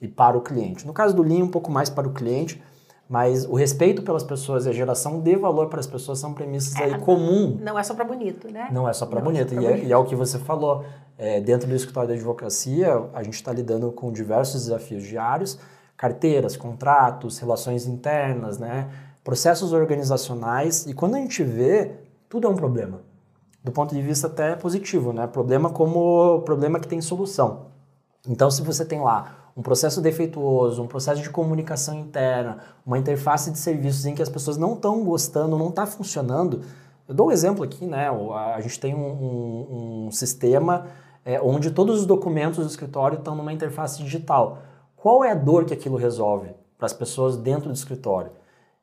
[0.00, 0.86] e para o cliente.
[0.86, 2.62] No caso do lean, um pouco mais para o cliente,
[3.08, 6.74] mas o respeito pelas pessoas e a geração de valor para as pessoas são premissas
[6.76, 7.58] é, aí comum.
[7.60, 8.68] Não é só para bonito, né?
[8.72, 9.54] Não é só para bonito.
[9.54, 10.84] É e, é, e, é, o que você falou.
[11.16, 15.60] É, dentro do escritório da advocacia, a gente está lidando com diversos desafios diários,
[15.96, 18.90] carteiras, contratos, relações internas, né?
[19.24, 20.86] processos organizacionais.
[20.86, 21.92] E quando a gente vê,
[22.28, 23.00] tudo é um problema.
[23.62, 25.26] Do ponto de vista até positivo, né?
[25.26, 27.66] Problema como problema que tem solução.
[28.28, 33.50] Então, se você tem lá um processo defeituoso, um processo de comunicação interna, uma interface
[33.50, 36.62] de serviços em que as pessoas não estão gostando, não está funcionando.
[37.06, 38.08] Eu dou um exemplo aqui, né?
[38.08, 40.86] A gente tem um, um, um sistema
[41.24, 44.58] é, onde todos os documentos do escritório estão numa interface digital.
[44.96, 48.32] Qual é a dor que aquilo resolve para as pessoas dentro do escritório?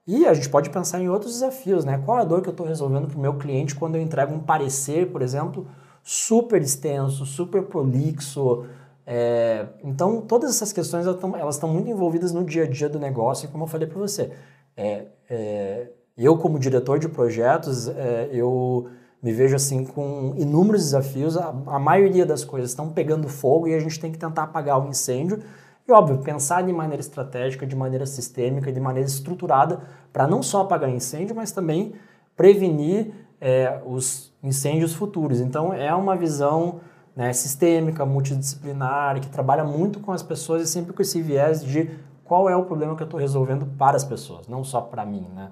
[0.08, 2.02] E a gente pode pensar em outros desafios, né?
[2.06, 4.34] Qual é a dor que eu estou resolvendo para o meu cliente quando eu entrego
[4.34, 5.68] um parecer, por exemplo,
[6.04, 8.66] super extenso, super prolixo,
[9.06, 13.50] é, então, todas essas questões elas estão muito envolvidas no dia a dia do negócio,
[13.50, 14.32] como eu falei para você,
[14.78, 15.88] é, é,
[16.18, 18.90] eu como diretor de projetos, é, eu
[19.22, 23.74] me vejo assim com inúmeros desafios, a, a, maioria das coisas estão pegando fogo e
[23.74, 25.40] a gente tem que tentar apagar o incêndio,
[25.88, 29.82] e óbvio, pensar de maneira estratégica, de maneira sistêmica, de maneira estruturada,
[30.14, 31.94] para não só apagar incêndio, mas também
[32.36, 35.42] prevenir é, os incêndios futuros.
[35.42, 36.80] Então, é uma visão
[37.16, 41.90] né, sistêmica, multidisciplinar, que trabalha muito com as pessoas e sempre com esse viés de
[42.24, 45.28] qual é o problema que eu estou resolvendo para as pessoas, não só para mim,
[45.34, 45.52] né?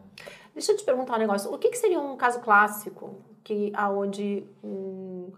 [0.53, 1.53] Deixa eu te perguntar um negócio.
[1.53, 5.31] O que, que seria um caso clássico que aonde um,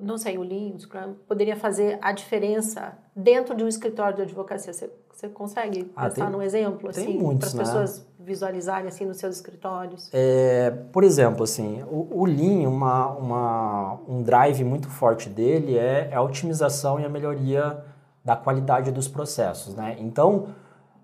[0.00, 4.22] não sei, o Lean, o Scrum, poderia fazer a diferença dentro de um escritório de
[4.22, 4.72] advocacia?
[4.72, 7.64] Você, você consegue ah, pensar tem, num exemplo assim para as né?
[7.64, 10.10] pessoas visualizarem assim nos seus escritórios?
[10.12, 16.10] É, por exemplo, assim, o, o Lean, uma, uma, um drive muito forte dele é,
[16.10, 17.82] é a otimização e a melhoria
[18.22, 19.96] da qualidade dos processos, né?
[19.98, 20.48] Então,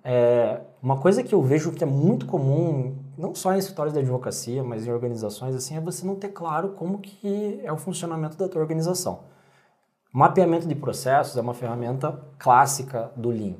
[0.05, 4.01] é, uma coisa que eu vejo que é muito comum, não só em escritórios de
[4.01, 8.37] advocacia, mas em organizações assim, é você não ter claro como que é o funcionamento
[8.37, 9.21] da tua organização.
[10.13, 13.55] Mapeamento de processos é uma ferramenta clássica do Lean,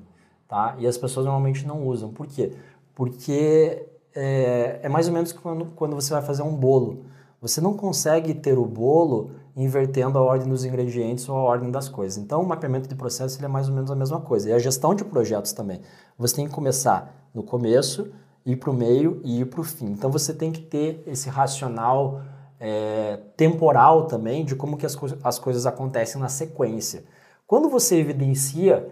[0.53, 0.75] tá?
[0.79, 2.11] E as pessoas normalmente não usam.
[2.11, 2.53] Por quê?
[2.95, 7.07] Porque é, é mais ou menos quando, quando você vai fazer um bolo.
[7.41, 11.89] Você não consegue ter o bolo invertendo a ordem dos ingredientes ou a ordem das
[11.89, 12.23] coisas.
[12.23, 14.51] Então, o mapeamento de processo é mais ou menos a mesma coisa.
[14.51, 15.81] E a gestão de projetos também.
[16.19, 18.13] Você tem que começar no começo,
[18.45, 19.87] ir para o meio e ir para o fim.
[19.87, 22.21] Então, você tem que ter esse racional
[22.61, 27.05] é, temporal também de como que as, co as coisas acontecem na sequência.
[27.47, 28.87] Quando você evidencia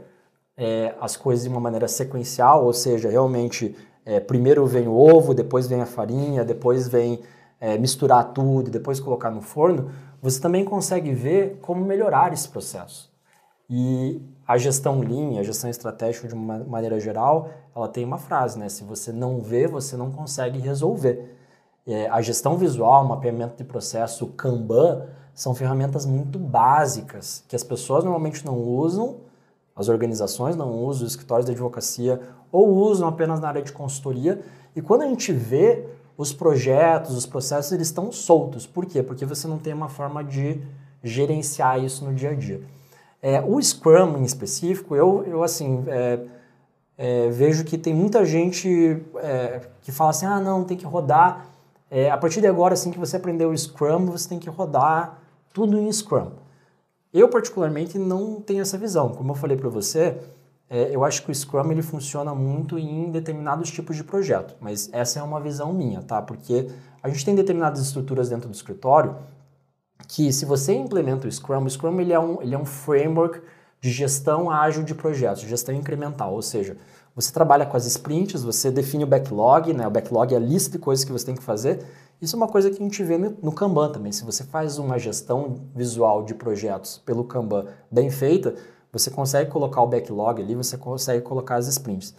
[0.60, 5.32] é, as coisas de uma maneira sequencial, ou seja, realmente é, primeiro vem o ovo,
[5.32, 7.22] depois vem a farinha, depois vem
[7.58, 13.10] é, misturar tudo depois colocar no forno, você também consegue ver como melhorar esse processo.
[13.70, 18.58] E a gestão Lean, a gestão estratégica de uma maneira geral, ela tem uma frase,
[18.58, 18.68] né?
[18.68, 21.36] Se você não vê, você não consegue resolver.
[21.86, 28.04] É, a gestão visual, mapeamento de processo, Kanban, são ferramentas muito básicas que as pessoas
[28.04, 29.29] normalmente não usam,
[29.80, 32.20] as organizações não usam, os escritórios de advocacia
[32.52, 34.40] ou usam apenas na área de consultoria.
[34.76, 35.84] E quando a gente vê
[36.16, 38.66] os projetos, os processos, eles estão soltos.
[38.66, 39.02] Por quê?
[39.02, 40.60] Porque você não tem uma forma de
[41.02, 42.60] gerenciar isso no dia a dia.
[43.22, 46.20] É, o Scrum em específico, eu, eu assim, é,
[46.96, 51.46] é, vejo que tem muita gente é, que fala assim, ah, não, tem que rodar
[51.90, 55.18] é, a partir de agora, assim que você aprendeu o Scrum, você tem que rodar
[55.52, 56.30] tudo em Scrum.
[57.12, 59.10] Eu, particularmente, não tenho essa visão.
[59.10, 60.16] Como eu falei para você,
[60.68, 64.88] é, eu acho que o Scrum ele funciona muito em determinados tipos de projeto, mas
[64.92, 66.22] essa é uma visão minha, tá?
[66.22, 66.68] Porque
[67.02, 69.16] a gente tem determinadas estruturas dentro do escritório
[70.06, 73.40] que, se você implementa o Scrum, o Scrum ele é um, ele é um framework
[73.80, 76.76] de gestão ágil de projetos, gestão incremental, ou seja,
[77.20, 79.86] você trabalha com as sprints, você define o backlog, né?
[79.86, 81.84] O backlog é a lista de coisas que você tem que fazer.
[82.20, 84.12] Isso é uma coisa que a gente vê no Kanban também.
[84.12, 88.54] Se você faz uma gestão visual de projetos pelo Kanban bem feita,
[88.92, 92.14] você consegue colocar o backlog ali, você consegue colocar as sprints.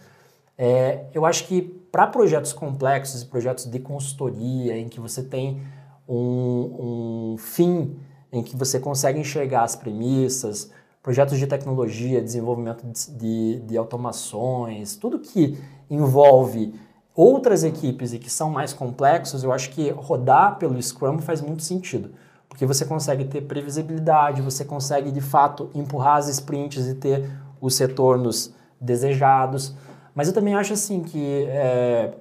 [0.56, 5.62] É, eu acho que para projetos complexos e projetos de consultoria, em que você tem
[6.08, 7.96] um, um fim,
[8.32, 10.70] em que você consegue enxergar as premissas,
[11.02, 12.86] projetos de tecnologia, desenvolvimento
[13.16, 15.58] de, de, automações, tudo que
[15.90, 16.74] envolve
[17.14, 21.62] outras equipes e que são mais complexos, eu acho que rodar pelo Scrum faz muito
[21.62, 22.12] sentido.
[22.48, 27.28] Porque você consegue ter previsibilidade, você consegue de fato empurrar as sprints e ter
[27.60, 29.74] os retornos desejados.
[30.14, 32.14] Mas eu também acho assim que é,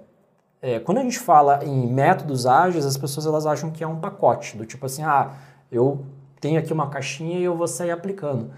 [0.61, 3.99] é, quando a gente fala em métodos ágeis, as pessoas elas acham que é um
[3.99, 5.33] pacote, do tipo assim, ah,
[5.71, 6.05] eu
[6.39, 8.51] tenho aqui uma caixinha e eu vou sair aplicando.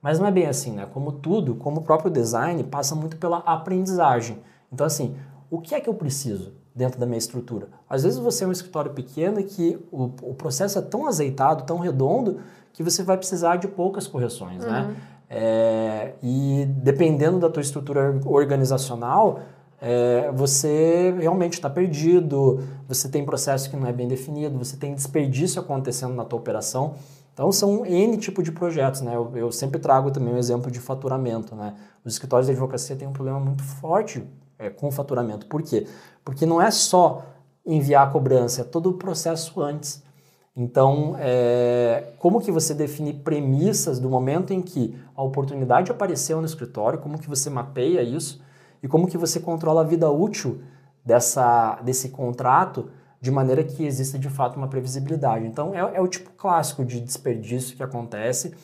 [0.00, 0.86] Mas não é bem assim, né?
[0.92, 4.38] Como tudo, como o próprio design, passa muito pela aprendizagem.
[4.72, 5.16] Então, assim,
[5.50, 7.68] o que é que eu preciso dentro da minha estrutura?
[7.88, 11.78] Às vezes você é um escritório pequeno que o, o processo é tão azeitado, tão
[11.78, 12.40] redondo,
[12.72, 14.82] que você vai precisar de poucas correções, né?
[14.82, 14.88] uhum.
[14.88, 14.96] né?
[15.30, 19.40] É, e dependendo da tua estrutura organizacional,
[19.80, 24.94] é, você realmente está perdido, você tem processo que não é bem definido, você tem
[24.94, 26.94] desperdício acontecendo na tua operação.
[27.38, 29.14] Então são N tipo de projetos, né?
[29.14, 31.72] Eu, eu, sempre trago também um exemplo de faturamento, né?
[32.04, 34.24] Os escritórios de advocacia têm um problema muito forte
[34.58, 35.46] é, com o faturamento.
[35.46, 35.86] Por quê?
[36.24, 37.24] Porque não é só
[37.64, 40.02] enviar a cobrança, é todo o processo antes.
[40.56, 46.46] Então, é, como que você define premissas do momento em que a oportunidade apareceu no
[46.46, 48.42] escritório, como que você mapeia isso
[48.82, 50.60] e como que você controla a vida útil
[51.04, 52.90] dessa, desse contrato
[53.20, 55.46] de maneira que exista de fato uma previsibilidade.
[55.46, 58.54] Então é, é, o tipo clássico de desperdício que acontece.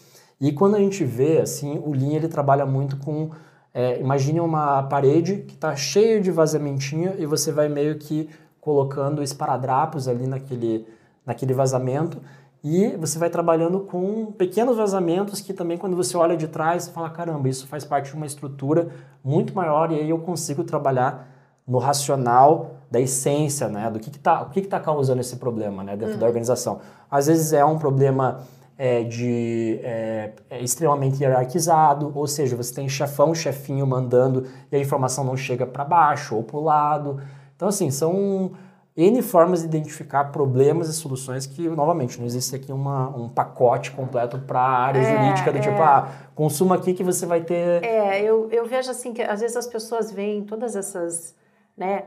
[0.41, 3.31] E quando a gente vê, assim, o Lean ele trabalha muito com.
[3.73, 9.23] É, imagine uma parede que está cheia de vazamentinho e você vai meio que colocando
[9.23, 10.87] esparadrapos ali naquele,
[11.27, 12.21] naquele vazamento
[12.63, 16.93] e você vai trabalhando com pequenos vazamentos que também quando você olha de trás você
[16.93, 18.89] fala caramba isso faz parte de uma estrutura
[19.23, 21.34] muito maior e aí eu consigo trabalhar
[21.67, 23.91] no racional da essência, né?
[23.91, 25.97] Do que está o que que tá causando esse problema né?
[25.97, 26.21] dentro uhum.
[26.21, 26.81] da organização.
[27.11, 28.41] Às vezes é um problema
[28.77, 34.79] é, de é, é extremamente hierarquizado, ou seja, você tem chefão, chefinho mandando e a
[34.79, 37.21] informação não chega para baixo ou para o lado.
[37.57, 38.53] Então, assim, são
[38.97, 43.91] N formas de identificar problemas e soluções que, novamente, não existe aqui uma, um pacote
[43.93, 45.73] completo para a área é, jurídica do tipo, é.
[45.73, 47.83] tipo, ah, consuma aqui que você vai ter...
[47.83, 51.35] É, eu, eu vejo assim que às vezes as pessoas veem todas essas
[51.77, 52.05] né,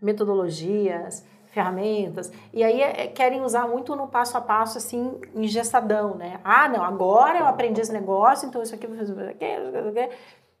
[0.00, 6.38] metodologias, ferramentas, e aí é, querem usar muito no passo a passo, assim, engessadão, né?
[6.44, 9.72] Ah, não, agora eu aprendi esse negócio, então isso aqui vou fazer aquilo,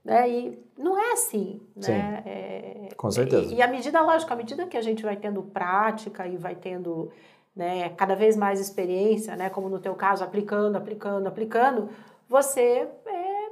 [0.02, 0.30] Né?
[0.30, 1.60] E não é assim.
[1.80, 2.22] Sim, né?
[2.24, 3.52] É, com certeza.
[3.52, 6.54] E, e à medida, lógico, à medida que a gente vai tendo prática e vai
[6.54, 7.10] tendo
[7.54, 11.88] né, cada vez mais experiência, né, como no teu caso, aplicando, aplicando, aplicando,
[12.28, 13.50] você é,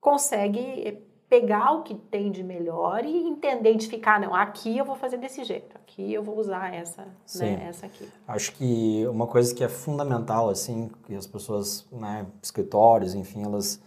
[0.00, 5.16] consegue pegar o que tem de melhor e entender, identificar, não, aqui eu vou fazer
[5.16, 8.06] desse jeito, aqui eu vou usar essa, né, essa aqui.
[8.28, 13.80] Acho que uma coisa que é fundamental, assim, que as pessoas, né, escritórios, enfim, elas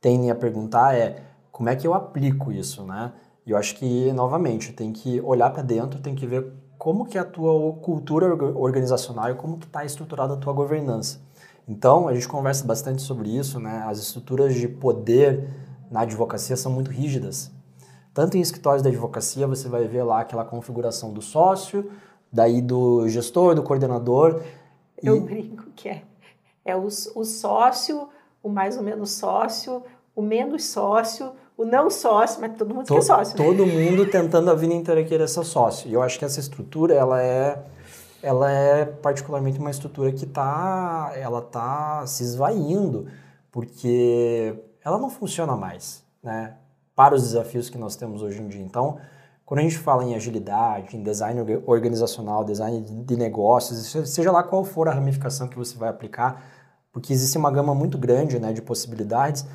[0.00, 3.12] tendem a perguntar é como é que eu aplico isso, né?
[3.44, 7.18] E eu acho que, novamente, tem que olhar para dentro, tem que ver como que
[7.18, 11.20] é a tua cultura organizacional e como que está estruturada a tua governança.
[11.66, 13.82] Então, a gente conversa bastante sobre isso, né?
[13.88, 15.48] As estruturas de poder
[15.92, 17.52] na advocacia são muito rígidas.
[18.14, 21.90] Tanto em escritórios da advocacia, você vai ver lá aquela configuração do sócio,
[22.32, 24.42] daí do gestor, do coordenador.
[25.02, 25.20] Eu e...
[25.20, 26.02] brinco que é,
[26.64, 28.08] é o, o sócio,
[28.42, 29.82] o mais ou menos sócio,
[30.16, 33.38] o menos sócio, o não sócio, mas todo mundo to, quer sócio.
[33.38, 33.44] Né?
[33.44, 35.90] Todo mundo tentando a vida inteira querer ser sócio.
[35.90, 37.62] E eu acho que essa estrutura, ela é,
[38.22, 43.06] ela é particularmente uma estrutura que está ela tá se esvaindo,
[43.50, 46.56] porque ela não funciona mais, né?
[46.94, 48.62] Para os desafios que nós temos hoje em dia.
[48.62, 48.98] Então,
[49.44, 54.64] quando a gente fala em agilidade, em design organizacional, design de negócios, seja lá qual
[54.64, 56.42] for a ramificação que você vai aplicar,
[56.92, 59.46] porque existe uma gama muito grande né, de possibilidades,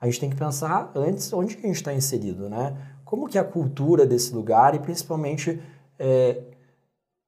[0.00, 2.76] a gente tem que pensar antes onde a gente está inserido, né?
[3.04, 5.60] Como que é a cultura desse lugar e principalmente
[5.98, 6.42] é,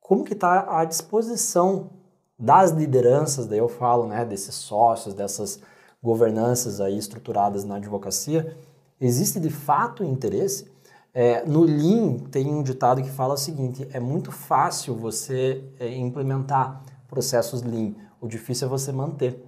[0.01, 1.91] como que está a disposição
[2.39, 5.61] das lideranças, daí eu falo, né, desses sócios, dessas
[6.03, 8.57] governanças aí estruturadas na advocacia,
[9.01, 10.71] existe de fato interesse?
[11.13, 15.95] É, no Lean tem um ditado que fala o seguinte: é muito fácil você é,
[15.97, 19.45] implementar processos Lean, o difícil é você manter.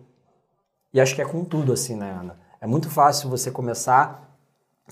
[0.92, 2.38] E acho que é com tudo assim, né, Ana?
[2.60, 4.36] É muito fácil você começar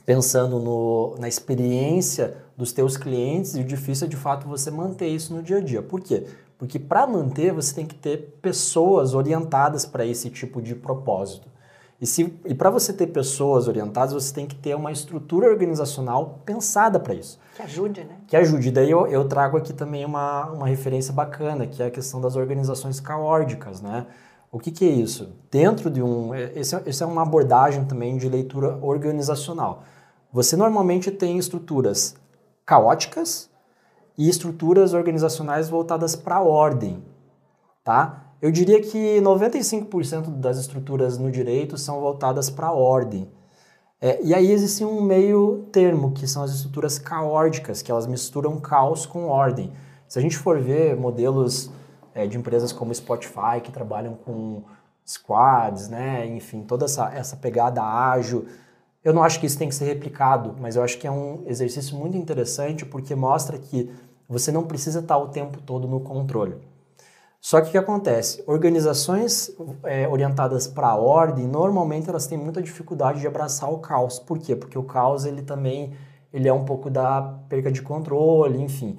[0.06, 5.08] pensando no, na experiência dos teus clientes e o difícil é de fato você manter
[5.08, 5.82] isso no dia a dia.
[5.82, 6.26] Por quê?
[6.56, 11.49] Porque para manter você tem que ter pessoas orientadas para esse tipo de propósito.
[12.00, 16.40] E, se, e para você ter pessoas orientadas, você tem que ter uma estrutura organizacional
[16.46, 17.38] pensada para isso.
[17.54, 18.16] Que ajude, né?
[18.26, 18.70] Que ajude.
[18.70, 22.36] Daí eu, eu trago aqui também uma, uma referência bacana, que é a questão das
[22.36, 24.06] organizações caóticas, né?
[24.50, 25.36] O que, que é isso?
[25.50, 26.34] Dentro de um...
[26.34, 29.84] É, esse é uma abordagem também de leitura organizacional.
[30.32, 32.16] Você normalmente tem estruturas
[32.64, 33.50] caóticas
[34.16, 37.04] e estruturas organizacionais voltadas para a ordem,
[37.84, 38.29] tá?
[38.40, 43.28] Eu diria que 95% das estruturas no direito são voltadas para a ordem.
[44.00, 48.58] É, e aí existe um meio termo, que são as estruturas caóticas, que elas misturam
[48.58, 49.70] caos com ordem.
[50.08, 51.70] Se a gente for ver modelos
[52.14, 54.62] é, de empresas como Spotify, que trabalham com
[55.04, 58.46] squads, né, enfim, toda essa, essa pegada ágil,
[59.04, 61.44] eu não acho que isso tem que ser replicado, mas eu acho que é um
[61.46, 63.90] exercício muito interessante porque mostra que
[64.26, 66.69] você não precisa estar o tempo todo no controle.
[67.40, 68.44] Só que o que acontece?
[68.46, 69.50] Organizações
[69.84, 74.18] é, orientadas para a ordem, normalmente elas têm muita dificuldade de abraçar o caos.
[74.18, 74.54] Por quê?
[74.54, 75.96] Porque o caos ele também
[76.32, 78.98] ele é um pouco da perca de controle, enfim.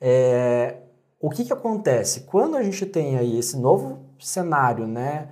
[0.00, 0.78] É,
[1.20, 2.20] o que, que acontece?
[2.22, 5.28] Quando a gente tem aí esse novo cenário né,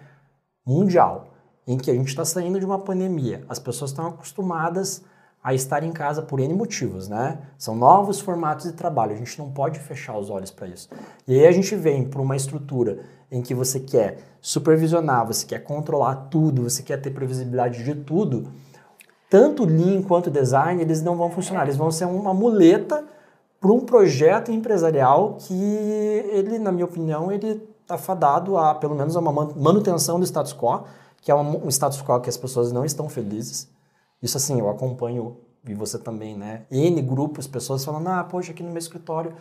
[0.66, 1.34] mundial,
[1.66, 5.02] em que a gente está saindo de uma pandemia, as pessoas estão acostumadas
[5.44, 7.38] a estar em casa por N motivos, né?
[7.58, 10.88] São novos formatos de trabalho, a gente não pode fechar os olhos para isso.
[11.28, 15.58] E aí a gente vem para uma estrutura em que você quer supervisionar, você quer
[15.58, 18.48] controlar tudo, você quer ter previsibilidade de tudo.
[19.28, 23.04] Tanto Lean quanto Design, eles não vão funcionar, eles vão ser uma muleta
[23.60, 29.14] para um projeto empresarial que ele, na minha opinião, ele está fadado a, pelo menos,
[29.14, 30.84] a uma manutenção do status quo,
[31.20, 33.68] que é um status quo que as pessoas não estão felizes,
[34.24, 35.36] isso assim, eu acompanho,
[35.68, 36.62] e você também, né?
[36.70, 39.34] N grupos, pessoas falando, ah, poxa, aqui no meu escritório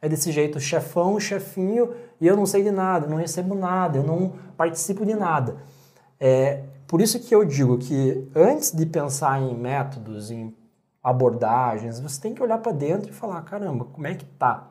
[0.00, 4.02] é desse jeito, chefão, chefinho, e eu não sei de nada, não recebo nada, eu
[4.02, 5.58] não participo de nada.
[6.18, 10.56] É, por isso que eu digo que antes de pensar em métodos, em
[11.02, 14.70] abordagens, você tem que olhar para dentro e falar, caramba, como é que tá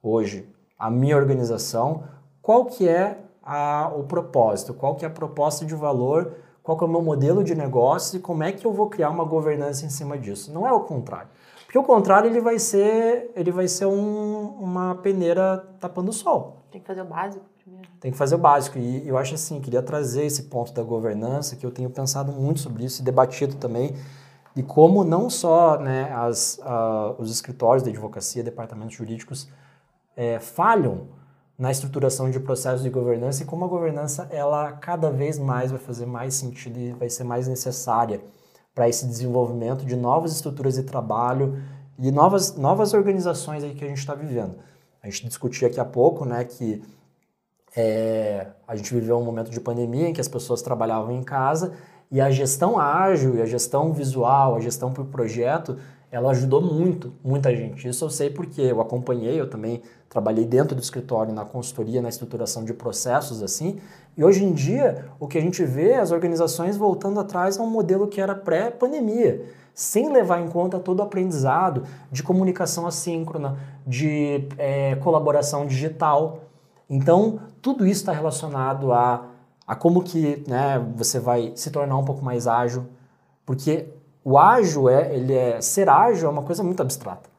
[0.00, 0.48] hoje
[0.78, 2.04] a minha organização?
[2.40, 4.72] Qual que é a, o propósito?
[4.74, 6.36] Qual que é a proposta de valor
[6.68, 9.24] qual é o meu modelo de negócio e como é que eu vou criar uma
[9.24, 10.52] governança em cima disso.
[10.52, 11.28] Não é o contrário.
[11.64, 16.58] Porque o contrário ele vai ser, ele vai ser um, uma peneira tapando o sol.
[16.70, 17.88] Tem que fazer o básico primeiro.
[17.98, 18.78] Tem que fazer o básico.
[18.78, 22.60] E eu acho assim, queria trazer esse ponto da governança, que eu tenho pensado muito
[22.60, 23.94] sobre isso e debatido também,
[24.54, 26.60] de como não só né, as,
[27.16, 29.48] os escritórios de advocacia, departamentos jurídicos
[30.14, 31.06] é, falham
[31.58, 35.80] na estruturação de processos de governança e como a governança ela cada vez mais vai
[35.80, 38.20] fazer mais sentido e vai ser mais necessária
[38.72, 41.60] para esse desenvolvimento de novas estruturas de trabalho
[41.98, 44.54] e novas, novas organizações aí que a gente está vivendo.
[45.02, 46.80] A gente discutia aqui há pouco, né, que
[47.76, 51.72] é, a gente viveu um momento de pandemia em que as pessoas trabalhavam em casa
[52.10, 55.76] e a gestão ágil a gestão visual, a gestão por projeto,
[56.10, 57.86] ela ajudou muito, muita gente.
[57.86, 62.08] Isso eu sei porque eu acompanhei, eu também trabalhei dentro do escritório na consultoria, na
[62.08, 63.78] estruturação de processos assim.
[64.16, 67.62] E hoje em dia, o que a gente vê é as organizações voltando atrás a
[67.62, 69.44] um modelo que era pré-pandemia,
[69.74, 76.40] sem levar em conta todo o aprendizado de comunicação assíncrona, de é, colaboração digital.
[76.88, 79.26] Então, tudo isso está relacionado a,
[79.66, 82.86] a como que né, você vai se tornar um pouco mais ágil,
[83.44, 83.88] porque
[84.28, 87.30] o ágil é, ele é ser ágil é uma coisa muito abstrata.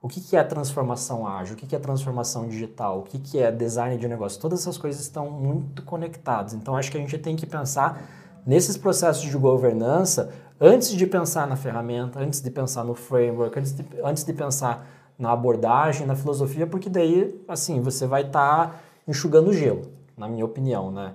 [0.00, 1.54] O que, que é transformação ágil?
[1.54, 3.00] O que, que é transformação digital?
[3.00, 4.40] O que, que é design de negócio?
[4.40, 6.54] Todas essas coisas estão muito conectadas.
[6.54, 8.00] Então, acho que a gente tem que pensar
[8.46, 13.72] nesses processos de governança antes de pensar na ferramenta, antes de pensar no framework, antes
[13.72, 14.86] de, antes de pensar
[15.18, 18.74] na abordagem, na filosofia, porque daí, assim, você vai estar tá
[19.08, 21.14] enxugando gelo, na minha opinião, né?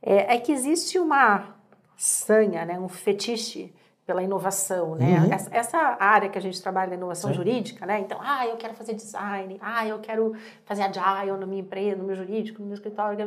[0.00, 1.56] É, é que existe uma
[1.96, 3.74] sanha, né, um fetiche
[4.08, 5.20] pela inovação, né?
[5.20, 5.34] Uhum.
[5.34, 7.36] Essa, essa, área que a gente trabalha na inovação Sim.
[7.36, 8.00] jurídica, né?
[8.00, 10.32] Então, ah, eu quero fazer design, ah, eu quero
[10.64, 13.18] fazer agile na minha empresa, no meu jurídico, no meu escritório.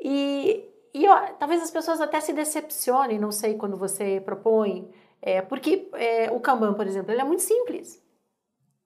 [0.00, 4.90] E, e ó, talvez as pessoas até se decepcionem, não sei, quando você propõe,
[5.20, 8.02] é, porque é, o Kanban, por exemplo, ele é muito simples,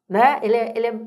[0.08, 0.40] né?
[0.42, 1.00] Ele é, ele, é,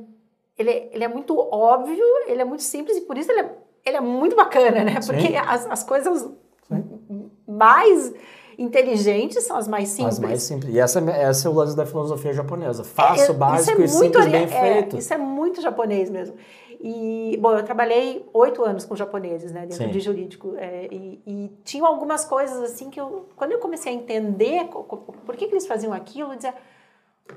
[0.58, 3.58] ele, é, ele é muito óbvio, ele é muito simples e por isso ele é,
[3.86, 4.95] ele é muito bacana, né?
[5.05, 6.34] Porque as, as coisas
[6.64, 7.30] Sim.
[7.45, 8.14] mais
[8.58, 10.16] inteligentes são as mais simples.
[10.16, 10.74] As mais simples.
[10.74, 12.84] E essa, essa é o lance da filosofia japonesa.
[12.84, 14.97] Fácil, é, básico é e simples, bem é, feito.
[14.97, 16.36] Isso é muito japonês mesmo.
[16.80, 19.89] E, bom, eu trabalhei oito anos com japoneses, né, dentro Sim.
[19.91, 20.55] de jurídico.
[20.58, 25.36] É, e, e tinham algumas coisas, assim, que eu, quando eu comecei a entender por
[25.36, 26.53] que, que eles faziam aquilo, eu dizia,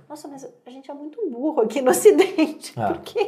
[0.09, 2.79] nossa, mas a gente é muito burro aqui no Ocidente.
[2.79, 2.93] É.
[2.93, 3.19] Porque,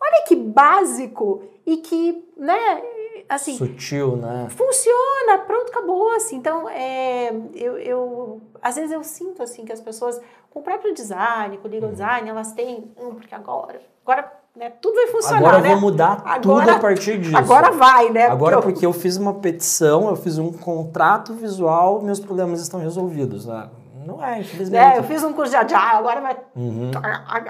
[0.00, 2.82] olha que básico e que, né,
[3.28, 3.56] assim...
[3.56, 4.46] Sutil, né?
[4.50, 6.36] Funciona, pronto, acabou, assim.
[6.36, 10.20] Então, é, eu, eu, às vezes eu sinto, assim, que as pessoas,
[10.50, 11.94] com o próprio design, com o legal uhum.
[11.94, 15.68] design, elas têm, hum, porque agora, agora né, tudo vai funcionar, Agora né?
[15.68, 17.36] vou mudar agora, tudo a partir disso.
[17.36, 18.26] Agora vai, né?
[18.26, 22.60] Agora porque eu, porque eu fiz uma petição, eu fiz um contrato visual, meus problemas
[22.60, 23.68] estão resolvidos, né?
[24.04, 24.94] Não é, infelizmente.
[24.94, 26.36] É, eu fiz um curso de Agile, agora vai.
[26.56, 26.90] Uhum.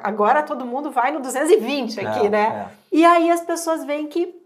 [0.02, 2.68] Agora todo mundo vai no 220 aqui, é, né?
[2.92, 2.96] É.
[2.96, 4.37] E aí as pessoas veem que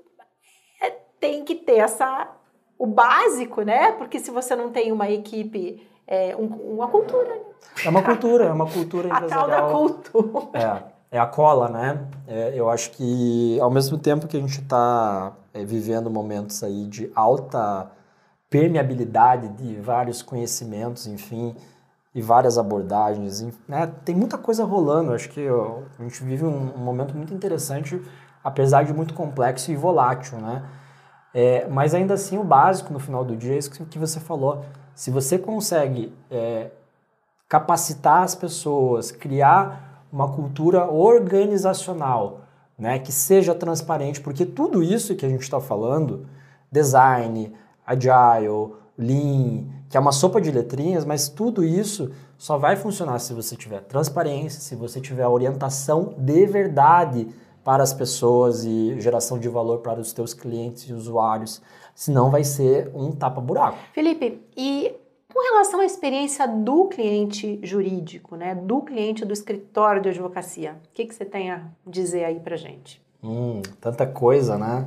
[1.23, 2.29] tem que ter essa
[2.77, 3.93] o básico, né?
[3.93, 7.29] Porque se você não tem uma equipe, é, um, uma cultura.
[7.29, 7.41] Né?
[7.85, 9.45] É uma cultura, é uma cultura empresarial.
[9.45, 10.83] A tal da cultura.
[11.13, 12.05] É, é a cola, né?
[12.27, 16.87] É, eu acho que ao mesmo tempo que a gente está é, vivendo momentos aí
[16.87, 17.89] de alta
[18.51, 21.55] permeabilidade de vários conhecimentos, enfim,
[22.13, 23.93] e várias abordagens, né?
[24.05, 25.13] Tem muita coisa rolando.
[25.13, 28.03] Acho que ó, a gente vive um, um momento muito interessante,
[28.43, 30.65] apesar de muito complexo e volátil, né?
[31.35, 34.65] É, mas ainda assim, o básico no final do dia é isso que você falou.
[34.95, 36.71] Se você consegue é,
[37.49, 42.41] capacitar as pessoas, criar uma cultura organizacional,
[42.79, 46.27] né, que seja transparente, porque tudo isso que a gente está falando,
[46.71, 47.53] design,
[47.87, 53.33] agile, lean, que é uma sopa de letrinhas, mas tudo isso só vai funcionar se
[53.33, 57.29] você tiver transparência, se você tiver orientação de verdade
[57.65, 61.63] para as pessoas e geração de valor para os teus clientes e usuários,
[61.95, 63.79] senão vai ser um tapa-buraco.
[63.93, 64.95] Felipe, e
[65.33, 70.89] com relação à experiência do cliente jurídico, né, do cliente do escritório de advocacia, o
[70.93, 73.03] que, que você tem a dizer aí para gente?
[73.23, 74.87] Hum, tanta coisa, né?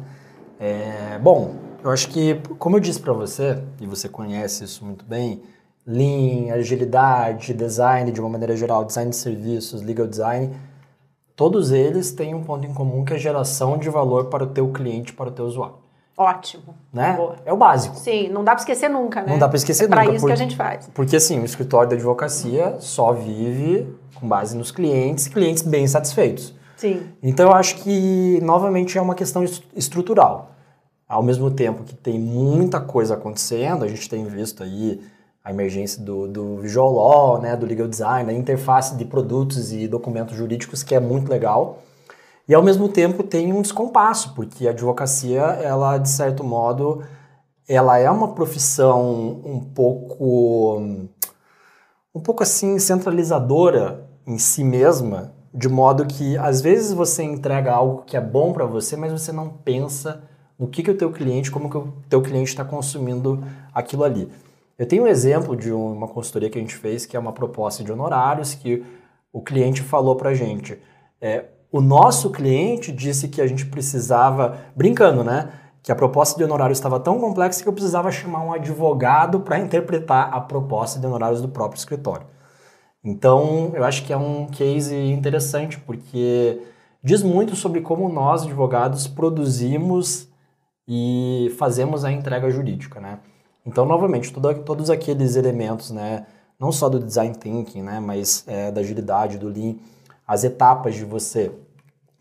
[0.59, 5.03] É, bom, eu acho que, como eu disse para você, e você conhece isso muito
[5.05, 5.41] bem,
[5.88, 10.51] Lean, agilidade, design de uma maneira geral, design de serviços, legal design,
[11.36, 14.47] todos eles têm um ponto em comum que é a geração de valor para o
[14.47, 15.75] teu cliente, para o teu usuário.
[16.17, 16.75] Ótimo.
[16.93, 17.13] Né?
[17.13, 17.36] Boa.
[17.45, 17.97] É o básico.
[17.97, 19.27] Sim, não dá para esquecer nunca, né?
[19.29, 20.01] Não dá para esquecer é nunca.
[20.01, 20.89] É para isso que a gente faz.
[20.93, 26.53] Porque assim, o escritório da advocacia só vive com base nos clientes, clientes bem satisfeitos.
[26.77, 27.07] Sim.
[27.21, 29.43] Então eu acho que novamente é uma questão
[29.75, 30.51] estrutural.
[31.07, 35.01] Ao mesmo tempo que tem muita coisa acontecendo, a gente tem visto aí
[35.45, 39.87] a emergência do, do visual law, né, do legal design, a interface de produtos e
[39.87, 41.83] documentos jurídicos que é muito legal.
[42.47, 47.03] E ao mesmo tempo tem um descompasso, porque a advocacia, ela de certo modo,
[47.67, 50.81] ela é uma profissão um pouco
[52.13, 58.03] um pouco assim centralizadora em si mesma, de modo que às vezes você entrega algo
[58.03, 60.23] que é bom para você, mas você não pensa
[60.57, 63.43] no que, que o teu cliente, como que o teu cliente está consumindo
[63.73, 64.31] aquilo ali.
[64.78, 67.84] Eu tenho um exemplo de uma consultoria que a gente fez, que é uma proposta
[67.84, 68.84] de honorários, que
[69.32, 70.78] o cliente falou para a gente.
[71.21, 75.49] É, o nosso cliente disse que a gente precisava, brincando, né?
[75.82, 79.59] Que a proposta de honorários estava tão complexa que eu precisava chamar um advogado para
[79.59, 82.28] interpretar a proposta de honorários do próprio escritório.
[83.03, 86.61] Então, eu acho que é um case interessante, porque
[87.03, 90.28] diz muito sobre como nós, advogados, produzimos
[90.88, 93.19] e fazemos a entrega jurídica, né?
[93.66, 96.26] Então, novamente, tudo, todos aqueles elementos, né,
[96.59, 99.76] não só do design thinking, né, mas é, da agilidade, do lean,
[100.28, 101.51] as etapas de você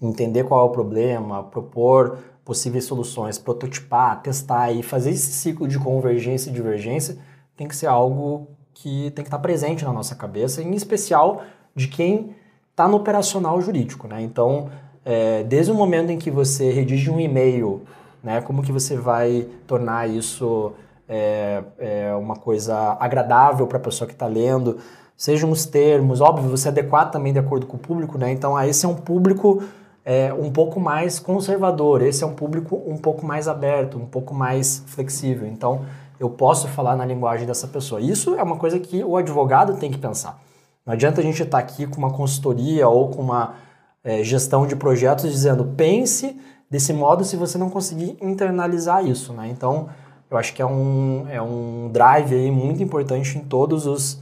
[0.00, 5.78] entender qual é o problema, propor possíveis soluções, prototipar, testar e fazer esse ciclo de
[5.78, 7.16] convergência e divergência
[7.56, 11.42] tem que ser algo que tem que estar presente na nossa cabeça, em especial
[11.74, 12.34] de quem
[12.70, 14.20] está no operacional jurídico, né?
[14.20, 14.68] Então,
[15.04, 17.82] é, desde o momento em que você redige um e-mail,
[18.22, 20.72] né, como que você vai tornar isso
[21.08, 24.78] é, é uma coisa agradável para a pessoa que está lendo,
[25.16, 28.32] sejam os termos, óbvio, você adequar também de acordo com o público, né?
[28.32, 29.62] Então, esse é um público
[30.04, 34.34] é, um pouco mais conservador, esse é um público um pouco mais aberto, um pouco
[34.34, 35.46] mais flexível.
[35.46, 35.84] Então,
[36.18, 38.00] eu posso falar na linguagem dessa pessoa.
[38.00, 40.40] Isso é uma coisa que o advogado tem que pensar.
[40.84, 43.54] Não adianta a gente estar tá aqui com uma consultoria ou com uma
[44.02, 46.38] é, gestão de projetos dizendo pense
[46.70, 49.48] desse modo se você não conseguir internalizar isso, né?
[49.48, 49.88] Então,
[50.34, 54.18] eu acho que é um, é um drive aí muito importante em todas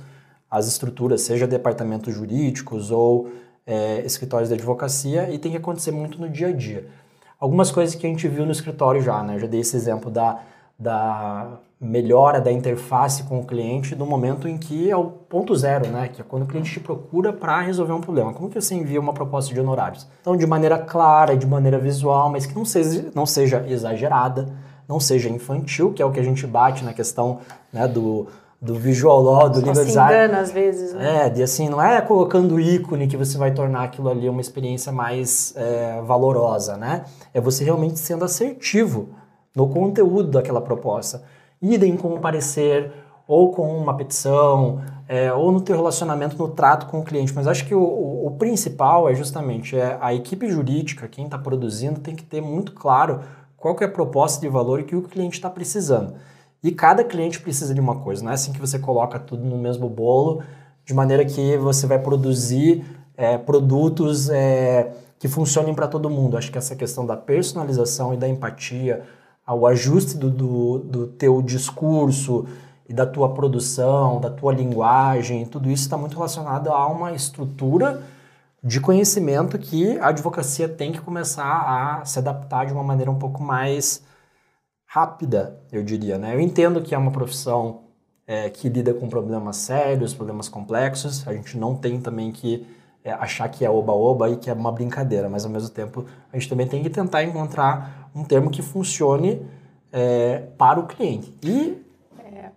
[0.51, 3.31] as estruturas, seja departamentos jurídicos ou
[3.67, 6.87] é, escritórios de advocacia, e tem que acontecer muito no dia a dia.
[7.39, 9.35] Algumas coisas que a gente viu no escritório já, né?
[9.35, 10.41] Eu já dei esse exemplo da,
[10.79, 15.89] da melhora da interface com o cliente no momento em que é o ponto zero,
[15.89, 16.09] né?
[16.09, 18.33] Que é quando o cliente te procura para resolver um problema.
[18.33, 20.07] Como que você envia uma proposta de honorários?
[20.21, 24.49] Então, de maneira clara, de maneira visual, mas que não seja, não seja exagerada,
[24.93, 27.39] não seja infantil, que é o que a gente bate na questão
[27.73, 28.27] né, do,
[28.61, 30.13] do visual law, do Só legal se design.
[30.13, 31.27] engana às vezes, né?
[31.27, 34.93] É, de assim, não é colocando ícone que você vai tornar aquilo ali uma experiência
[34.93, 37.05] mais é, valorosa, né?
[37.33, 39.09] É você realmente sendo assertivo
[39.57, 41.23] no conteúdo daquela proposta
[41.63, 42.93] idem com um parecer
[43.27, 47.33] ou com uma petição, é, ou no teu relacionamento, no trato com o cliente.
[47.35, 51.39] Mas acho que o, o, o principal é justamente é a equipe jurídica, quem está
[51.39, 53.21] produzindo, tem que ter muito claro
[53.63, 56.15] qual que é a proposta de valor e que o cliente está precisando.
[56.65, 59.57] E cada cliente precisa de uma coisa, não é assim que você coloca tudo no
[59.57, 60.43] mesmo bolo,
[60.85, 62.85] de maneira que você vai produzir
[63.17, 66.37] é, produtos é, que funcionem para todo mundo.
[66.37, 69.05] Acho que essa questão da personalização e da empatia,
[69.47, 72.47] ao ajuste do, do, do teu discurso
[72.89, 78.03] e da tua produção, da tua linguagem, tudo isso está muito relacionado a uma estrutura
[78.63, 83.19] de conhecimento que a advocacia tem que começar a se adaptar de uma maneira um
[83.19, 84.05] pouco mais
[84.87, 86.17] rápida, eu diria.
[86.17, 86.35] Né?
[86.35, 87.81] Eu entendo que é uma profissão
[88.27, 91.27] é, que lida com problemas sérios, problemas complexos.
[91.27, 92.67] A gente não tem também que
[93.05, 96.39] é, achar que é oba-oba e que é uma brincadeira, mas ao mesmo tempo a
[96.39, 99.45] gente também tem que tentar encontrar um termo que funcione
[99.91, 101.35] é, para o cliente.
[101.43, 101.83] E,
[102.33, 102.51] é.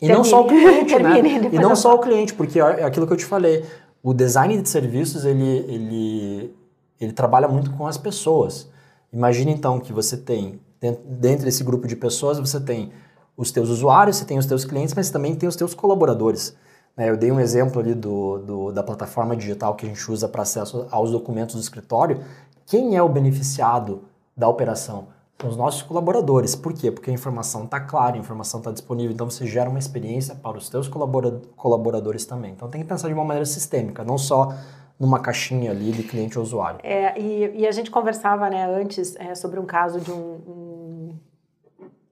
[0.00, 1.20] e não só o cliente, né?
[1.50, 3.64] E não só o cliente, porque é aquilo que eu te falei,
[4.08, 6.56] o design de serviços, ele, ele,
[6.98, 8.66] ele trabalha muito com as pessoas.
[9.12, 10.58] Imagine então que você tem,
[11.04, 12.90] dentro desse grupo de pessoas, você tem
[13.36, 16.56] os teus usuários, você tem os teus clientes, mas também tem os teus colaboradores.
[16.96, 17.10] Né?
[17.10, 20.40] Eu dei um exemplo ali do, do, da plataforma digital que a gente usa para
[20.40, 22.24] acesso aos documentos do escritório.
[22.64, 24.04] Quem é o beneficiado
[24.34, 25.08] da operação
[25.40, 26.56] são os nossos colaboradores.
[26.56, 26.90] Por quê?
[26.90, 30.58] Porque a informação está clara, a informação está disponível, então você gera uma experiência para
[30.58, 32.52] os seus colaboradores também.
[32.52, 34.52] Então tem que pensar de uma maneira sistêmica, não só
[34.98, 36.80] numa caixinha ali de cliente ou usuário.
[36.82, 41.18] É, e, e a gente conversava né, antes é, sobre um caso de um, um,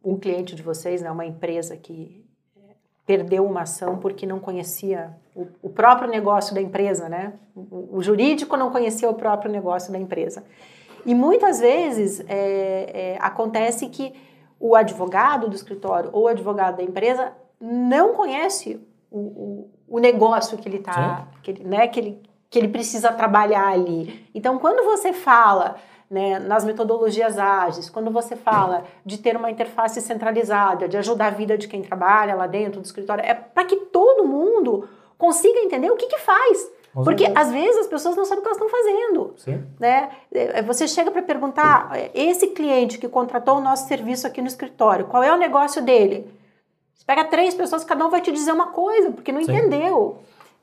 [0.04, 2.24] um, cliente de vocês, né, uma empresa que
[2.56, 2.74] é,
[3.04, 7.32] perdeu uma ação porque não conhecia o, o próprio negócio da empresa, né?
[7.56, 10.44] O, o jurídico não conhecia o próprio negócio da empresa.
[11.06, 14.12] E muitas vezes é, é, acontece que
[14.58, 18.80] o advogado do escritório ou o advogado da empresa não conhece
[19.10, 23.68] o, o, o negócio que ele está, que, né, que, ele, que ele precisa trabalhar
[23.68, 24.28] ali.
[24.34, 25.76] Então, quando você fala
[26.10, 31.30] né, nas metodologias ágeis, quando você fala de ter uma interface centralizada, de ajudar a
[31.30, 35.90] vida de quem trabalha lá dentro do escritório, é para que todo mundo consiga entender
[35.90, 36.70] o que, que faz.
[37.04, 39.34] Porque às vezes as pessoas não sabem o que elas estão fazendo.
[39.36, 39.64] Sim.
[39.78, 40.08] Né?
[40.32, 42.10] É, você chega para perguntar, Sim.
[42.14, 46.26] esse cliente que contratou o nosso serviço aqui no escritório, qual é o negócio dele?
[46.94, 49.52] Você pega três pessoas, cada um vai te dizer uma coisa, porque não Sim.
[49.52, 50.18] entendeu.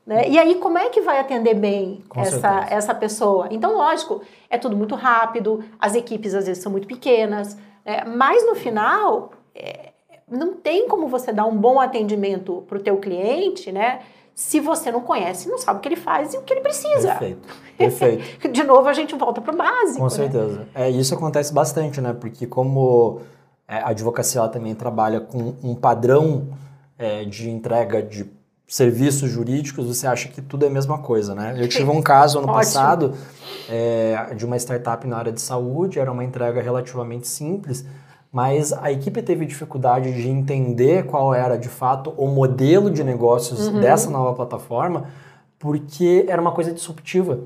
[0.06, 0.28] Né?
[0.28, 3.48] E aí, como é que vai atender bem essa, essa pessoa?
[3.50, 4.20] Então, lógico,
[4.50, 8.04] é tudo muito rápido, as equipes às vezes são muito pequenas, né?
[8.04, 9.92] mas no final, é,
[10.28, 14.00] não tem como você dar um bom atendimento para o teu cliente, né?
[14.34, 17.08] Se você não conhece, não sabe o que ele faz e o que ele precisa.
[17.08, 17.48] Perfeito.
[17.78, 18.48] Perfeito.
[18.50, 19.98] De novo, a gente volta para o básico.
[19.98, 20.10] Com né?
[20.10, 20.68] certeza.
[20.74, 22.12] É, isso acontece bastante, né?
[22.12, 23.20] Porque como
[23.68, 26.48] é, a advocacia ela também trabalha com um padrão
[26.98, 28.28] é, de entrega de
[28.66, 31.54] serviços jurídicos, você acha que tudo é a mesma coisa, né?
[31.58, 33.14] Eu tive um caso ano passado
[33.68, 37.84] é, de uma startup na área de saúde, era uma entrega relativamente simples,
[38.34, 43.68] mas a equipe teve dificuldade de entender qual era de fato o modelo de negócios
[43.68, 43.80] uhum.
[43.80, 45.04] dessa nova plataforma,
[45.56, 47.38] porque era uma coisa disruptiva.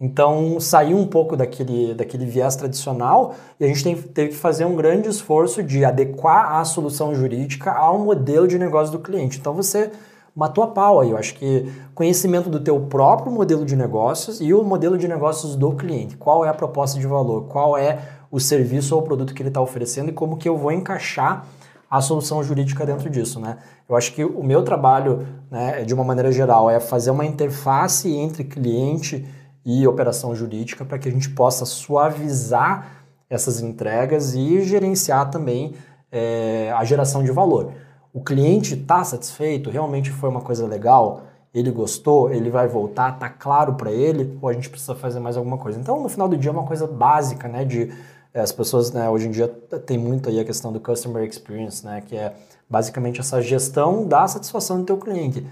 [0.00, 4.64] Então saiu um pouco daquele, daquele viés tradicional e a gente tem, teve que fazer
[4.64, 9.40] um grande esforço de adequar a solução jurídica ao modelo de negócio do cliente.
[9.40, 9.90] Então você
[10.32, 11.10] matou a pau aí.
[11.10, 15.56] Eu acho que conhecimento do teu próprio modelo de negócios e o modelo de negócios
[15.56, 16.16] do cliente.
[16.16, 17.46] Qual é a proposta de valor?
[17.48, 17.98] Qual é
[18.30, 21.46] o serviço ou o produto que ele está oferecendo e como que eu vou encaixar
[21.90, 23.58] a solução jurídica dentro disso, né?
[23.88, 28.12] Eu acho que o meu trabalho, né, de uma maneira geral, é fazer uma interface
[28.12, 29.24] entre cliente
[29.64, 35.74] e operação jurídica para que a gente possa suavizar essas entregas e gerenciar também
[36.10, 37.72] é, a geração de valor.
[38.12, 39.70] O cliente está satisfeito?
[39.70, 41.22] Realmente foi uma coisa legal?
[41.52, 42.32] Ele gostou?
[42.32, 43.14] Ele vai voltar?
[43.14, 44.38] Está claro para ele?
[44.40, 45.78] Ou a gente precisa fazer mais alguma coisa?
[45.78, 47.64] Então, no final do dia, é uma coisa básica, né?
[47.64, 47.94] De é,
[48.40, 49.48] as pessoas, né, hoje em dia
[49.84, 52.02] tem muito aí a questão do customer experience, né?
[52.06, 52.34] Que é
[52.68, 55.46] basicamente essa gestão da satisfação do teu cliente.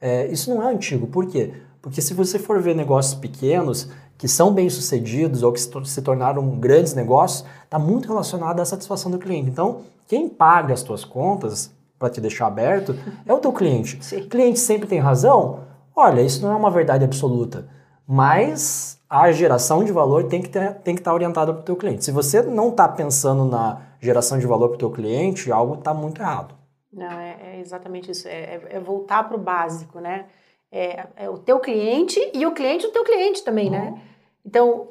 [0.00, 1.06] É, isso não é antigo.
[1.06, 1.52] Por quê?
[1.80, 6.48] Porque se você for ver negócios pequenos que são bem sucedidos ou que se tornaram
[6.58, 9.48] grandes negócios, está muito relacionado à satisfação do cliente.
[9.48, 13.98] Então, quem paga as tuas contas para te deixar aberto é o teu cliente.
[14.04, 14.22] Sim.
[14.22, 15.60] O cliente sempre tem razão?
[15.94, 17.68] Olha, isso não é uma verdade absoluta,
[18.06, 21.76] mas a geração de valor tem que, ter, tem que estar orientada para o teu
[21.76, 22.04] cliente.
[22.04, 25.94] Se você não está pensando na geração de valor para o teu cliente, algo está
[25.94, 26.54] muito errado.
[26.92, 28.28] Não, é, é exatamente isso.
[28.28, 30.26] É, é, é voltar para o básico, né?
[30.70, 33.78] É, é, o teu cliente e o cliente do teu cliente também, né?
[33.78, 33.90] uhum.
[33.92, 34.02] né?
[34.44, 34.88] Então,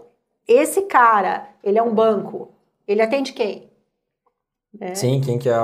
[0.47, 2.51] esse cara, ele é um banco,
[2.87, 3.69] ele atende quem?
[4.73, 4.95] Né?
[4.95, 5.55] Sim, quem que é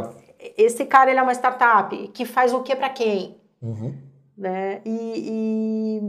[0.58, 3.38] esse cara ele é uma startup que faz o que para quem?
[3.62, 3.96] Uhum.
[4.38, 4.82] Né?
[4.84, 6.02] E, e,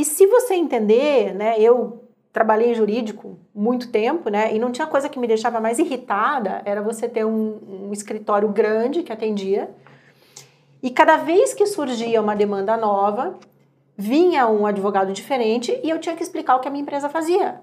[0.00, 4.86] e, se você entender, né, eu trabalhei em jurídico muito tempo, né, e não tinha
[4.86, 9.70] coisa que me deixava mais irritada, era você ter um, um escritório grande que atendia,
[10.82, 13.38] e cada vez que surgia uma demanda nova,
[13.96, 17.60] vinha um advogado diferente e eu tinha que explicar o que a minha empresa fazia.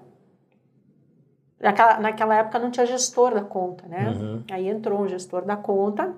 [1.60, 4.10] Naquela, naquela época não tinha gestor da conta, né?
[4.10, 4.42] Uhum.
[4.50, 6.14] Aí entrou um gestor da conta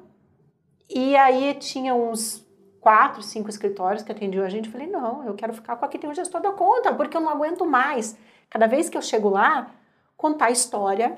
[0.89, 2.44] e aí tinha uns
[2.85, 4.67] quatro, cinco escritórios que atendiam a gente.
[4.67, 7.21] Eu falei, não, eu quero ficar com aqui tem um gestor da conta, porque eu
[7.23, 8.15] não aguento mais.
[8.51, 9.71] Cada vez que eu chego lá,
[10.19, 11.17] contar a história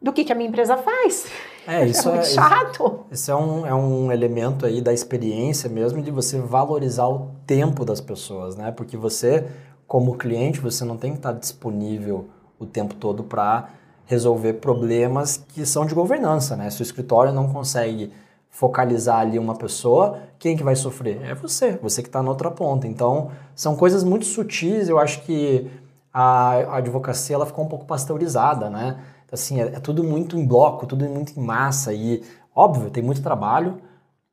[0.00, 1.26] do que, que a minha empresa faz.
[1.66, 3.04] É, isso é, muito chato.
[3.10, 7.84] Isso é um, é um elemento aí da experiência mesmo de você valorizar o tempo
[7.84, 8.70] das pessoas, né?
[8.70, 9.44] Porque você,
[9.88, 13.68] como cliente, você não tem que estar disponível o tempo todo para
[14.06, 16.70] resolver problemas que são de governança, né?
[16.70, 18.12] Se o escritório não consegue
[18.52, 21.20] focalizar ali uma pessoa, quem que vai sofrer?
[21.24, 22.86] É você, você que está na outra ponta.
[22.86, 25.70] Então, são coisas muito sutis, eu acho que
[26.12, 28.98] a, advocacia ela ficou um pouco pasteurizada, né?
[29.32, 32.22] Assim, é, é, tudo muito em bloco, tudo muito em massa e,
[32.54, 33.80] óbvio, tem muito trabalho,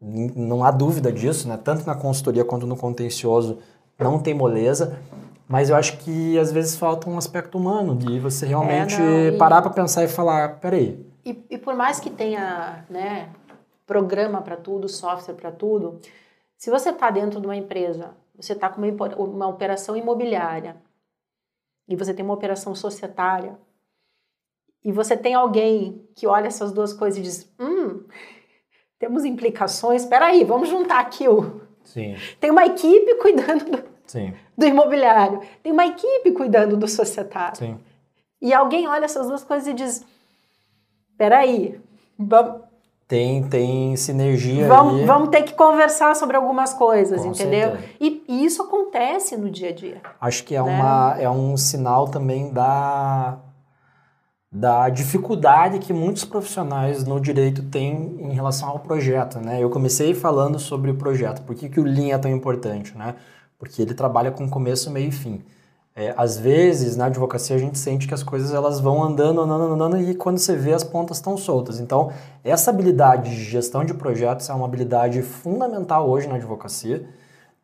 [0.01, 1.57] não há dúvida disso, né?
[1.57, 3.59] Tanto na consultoria quanto no contencioso
[3.97, 4.99] não tem moleza,
[5.47, 9.37] mas eu acho que às vezes falta um aspecto humano, de você realmente é, não,
[9.37, 11.05] parar para pensar e falar, peraí.
[11.25, 13.29] E, e por mais que tenha né,
[13.89, 15.99] programa para tudo, software para tudo,
[16.55, 20.77] se você está dentro de uma empresa, você está com uma, uma operação imobiliária
[21.87, 23.57] e você tem uma operação societária
[24.85, 28.05] e você tem alguém que olha essas duas coisas e diz, hum,
[28.99, 31.59] temos implicações, espera aí, vamos juntar aqui o...
[31.83, 32.15] Sim.
[32.39, 34.35] Tem uma equipe cuidando do, Sim.
[34.55, 35.41] do imobiliário.
[35.63, 37.57] Tem uma equipe cuidando do societário.
[37.57, 37.79] Sim.
[38.39, 40.05] E alguém olha essas duas coisas e diz:
[41.17, 41.81] peraí,
[42.15, 42.68] vamos.
[43.09, 47.75] Tem, tem sinergia vamos, vamos ter que conversar sobre algumas coisas, Com entendeu?
[47.99, 50.01] E, e, isso acontece no dia a dia.
[50.21, 50.69] Acho que é, né?
[50.71, 53.39] uma, é um sinal também da,
[54.51, 59.61] da dificuldade que muitos profissionais no direito têm em relação ao projeto, né?
[59.61, 63.15] Eu comecei falando sobre o projeto, por que, que o Lean é tão importante, né?
[63.59, 65.43] porque ele trabalha com começo, meio e fim.
[65.99, 69.73] É, às vezes, na advocacia, a gente sente que as coisas elas vão andando, andando,
[69.73, 71.77] andando, e quando você vê, as pontas estão soltas.
[71.77, 72.09] Então,
[72.41, 77.05] essa habilidade de gestão de projetos é uma habilidade fundamental hoje na advocacia.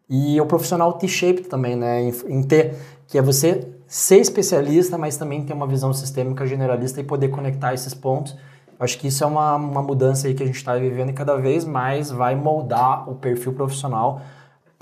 [0.10, 2.76] E o profissional T-shaped também, né, em, em ter,
[3.08, 7.74] que é você ser especialista, mas também ter uma visão sistêmica generalista e poder conectar
[7.74, 8.36] esses pontos
[8.80, 11.38] Acho que isso é uma, uma mudança aí que a gente está vivendo e cada
[11.38, 14.22] vez mais vai moldar o perfil profissional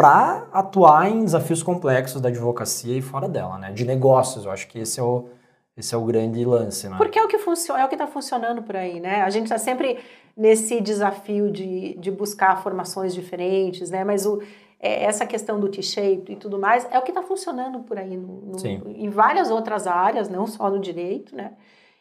[0.04, 3.72] para atuar em desafios complexos da advocacia e fora dela, né?
[3.72, 5.30] De negócios, eu acho que esse é o,
[5.78, 6.98] esse é o grande lance, né?
[6.98, 9.22] Porque é o que funciona, é o que está funcionando por aí, né?
[9.22, 9.98] A gente está sempre
[10.36, 14.04] nesse desafio de, de buscar formações diferentes, né?
[14.04, 14.42] Mas o,
[14.78, 18.18] é, essa questão do T-shape e tudo mais é o que está funcionando por aí
[18.18, 21.54] no, no, em várias outras áreas, não só no direito, né?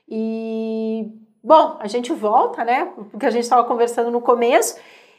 [0.08, 1.08] E
[1.40, 2.92] bom, a gente volta, né?
[3.12, 4.74] Porque a gente estava conversando no começo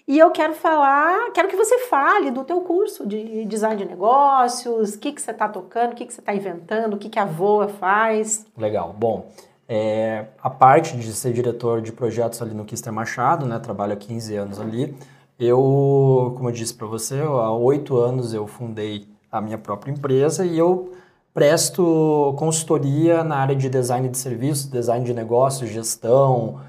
[0.08, 4.96] e eu quero falar, quero que você fale do teu curso de design de negócios,
[4.96, 7.20] o que, que você está tocando, o que, que você está inventando, o que, que
[7.20, 8.46] a Voa faz.
[8.58, 8.94] Legal.
[8.98, 9.28] Bom,
[9.68, 13.58] é, a parte de ser diretor de projetos ali no Kister Machado, né?
[13.60, 14.96] Trabalho há 15 anos ali.
[15.40, 20.46] Eu, como eu disse para você, há oito anos eu fundei a minha própria empresa
[20.46, 20.92] e eu
[21.34, 26.60] presto consultoria na área de design de serviços, design de negócios, gestão,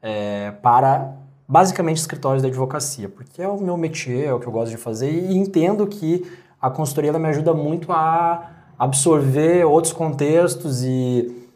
[0.00, 1.12] é, para
[1.46, 4.76] basicamente escritórios da advocacia, porque é o meu métier, é o que eu gosto de
[4.76, 6.24] fazer e entendo que
[6.60, 11.48] a consultoria me ajuda muito a absorver outros contextos e,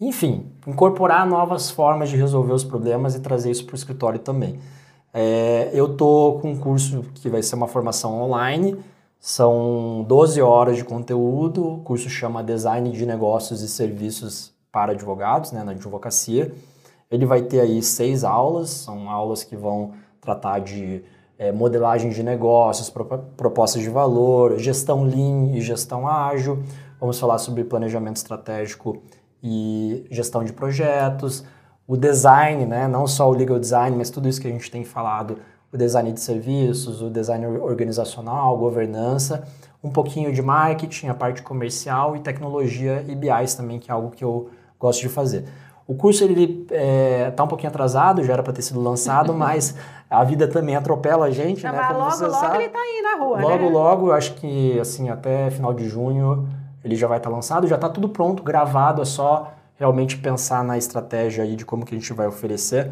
[0.00, 4.58] enfim, incorporar novas formas de resolver os problemas e trazer isso para o escritório também.
[5.14, 8.76] É, eu tô com um curso que vai ser uma formação online,
[9.18, 15.52] são 12 horas de conteúdo, o curso chama Design de Negócios e Serviços para Advogados,
[15.52, 16.52] né, na advocacia.
[17.10, 21.04] Ele vai ter aí seis aulas, são aulas que vão tratar de
[21.38, 22.92] é, modelagem de negócios,
[23.36, 26.62] propostas de valor, gestão lean e gestão ágil.
[26.98, 29.02] Vamos falar sobre planejamento estratégico
[29.42, 31.44] e gestão de projetos,
[31.86, 32.88] o design, né?
[32.88, 35.38] não só o legal design, mas tudo isso que a gente tem falado,
[35.72, 39.46] o design de serviços, o design organizacional, governança,
[39.84, 44.10] um pouquinho de marketing, a parte comercial e tecnologia e BIs também, que é algo
[44.10, 44.50] que eu
[44.80, 45.44] gosto de fazer.
[45.86, 49.32] O curso ele está é, tá um pouquinho atrasado, já era para ter sido lançado,
[49.34, 49.76] mas
[50.10, 51.78] a vida também atropela a gente, Não, né?
[51.78, 52.56] Mas logo, logo sabe.
[52.56, 53.70] ele está aí na rua, Logo, né?
[53.70, 56.48] logo, acho que assim até final de junho
[56.84, 60.64] ele já vai estar tá lançado, já está tudo pronto, gravado, é só realmente pensar
[60.64, 62.90] na estratégia aí de como que a gente vai oferecer.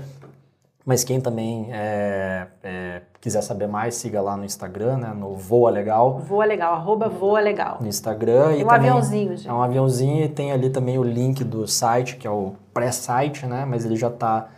[0.86, 5.14] Mas quem também é, é, quiser saber mais, siga lá no Instagram, né?
[5.18, 6.18] No Voa Legal.
[6.18, 7.78] Voa Legal, arroba Voa Legal.
[7.80, 8.48] No Instagram.
[8.48, 9.48] Tem e um também, aviãozinho, gente.
[9.48, 13.46] É um aviãozinho e tem ali também o link do site, que é o pré-site,
[13.46, 13.64] né?
[13.64, 14.48] Mas ele já está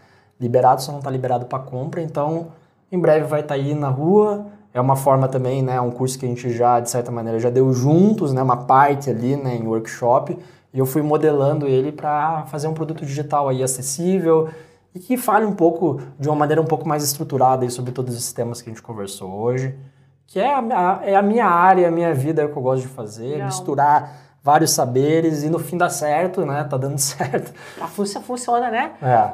[0.40, 2.02] liberado, só não está liberado para compra.
[2.02, 2.48] Então,
[2.90, 4.46] em breve vai estar tá aí na rua.
[4.74, 5.80] É uma forma também, né?
[5.80, 8.42] Um curso que a gente já, de certa maneira, já deu juntos, né?
[8.42, 9.54] Uma parte ali, né?
[9.54, 10.36] Em workshop.
[10.74, 14.48] E eu fui modelando ele para fazer um produto digital aí acessível
[14.96, 18.32] e que fale um pouco, de uma maneira um pouco mais estruturada sobre todos esses
[18.32, 19.78] temas que a gente conversou hoje,
[20.26, 22.82] que é a, é a minha área, a minha vida, é o que eu gosto
[22.82, 24.10] de fazer, misturar
[24.42, 26.64] vários saberes e no fim dá certo, né?
[26.64, 27.52] Tá dando certo.
[27.78, 28.92] Tá, funciona, né?
[29.02, 29.30] É.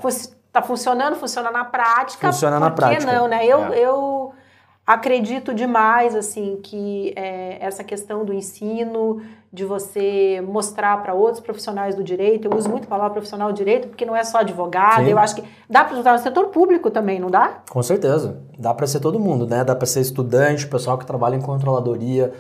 [0.51, 2.33] Tá funcionando, funciona na prática.
[2.33, 3.01] Funciona na prática.
[3.01, 3.47] Por que não, né?
[3.47, 3.79] Eu, é.
[3.79, 4.33] eu
[4.87, 9.23] acredito demais, assim, que é, essa questão do ensino,
[9.53, 12.49] de você mostrar para outros profissionais do direito.
[12.49, 15.05] Eu uso muito a palavra profissional do direito porque não é só advogado.
[15.05, 15.11] Sim.
[15.11, 17.63] Eu acho que dá para usar no setor público também, não dá?
[17.71, 18.41] Com certeza.
[18.59, 19.63] Dá para ser todo mundo, né?
[19.63, 22.33] Dá para ser estudante, pessoal que trabalha em controladoria,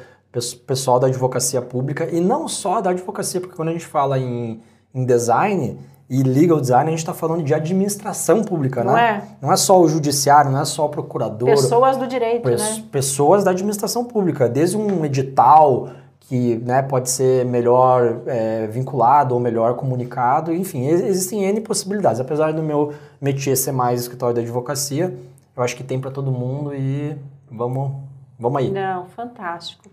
[0.66, 4.62] pessoal da advocacia pública e não só da advocacia, porque quando a gente fala em,
[4.94, 5.78] em design
[6.08, 9.22] e legal design, a gente está falando de administração pública, não né?
[9.24, 9.36] É.
[9.40, 11.48] Não é só o judiciário, não é só o procurador.
[11.48, 12.84] Pessoas do direito, né?
[12.90, 15.88] Pessoas da administração pública, desde um edital
[16.20, 22.20] que né, pode ser melhor é, vinculado ou melhor comunicado, enfim, existem N possibilidades.
[22.20, 25.14] Apesar do meu métier ser mais escritório da advocacia,
[25.54, 27.16] eu acho que tem para todo mundo e
[27.50, 27.92] vamos,
[28.38, 28.70] vamos aí.
[28.70, 29.84] Não, fantástico.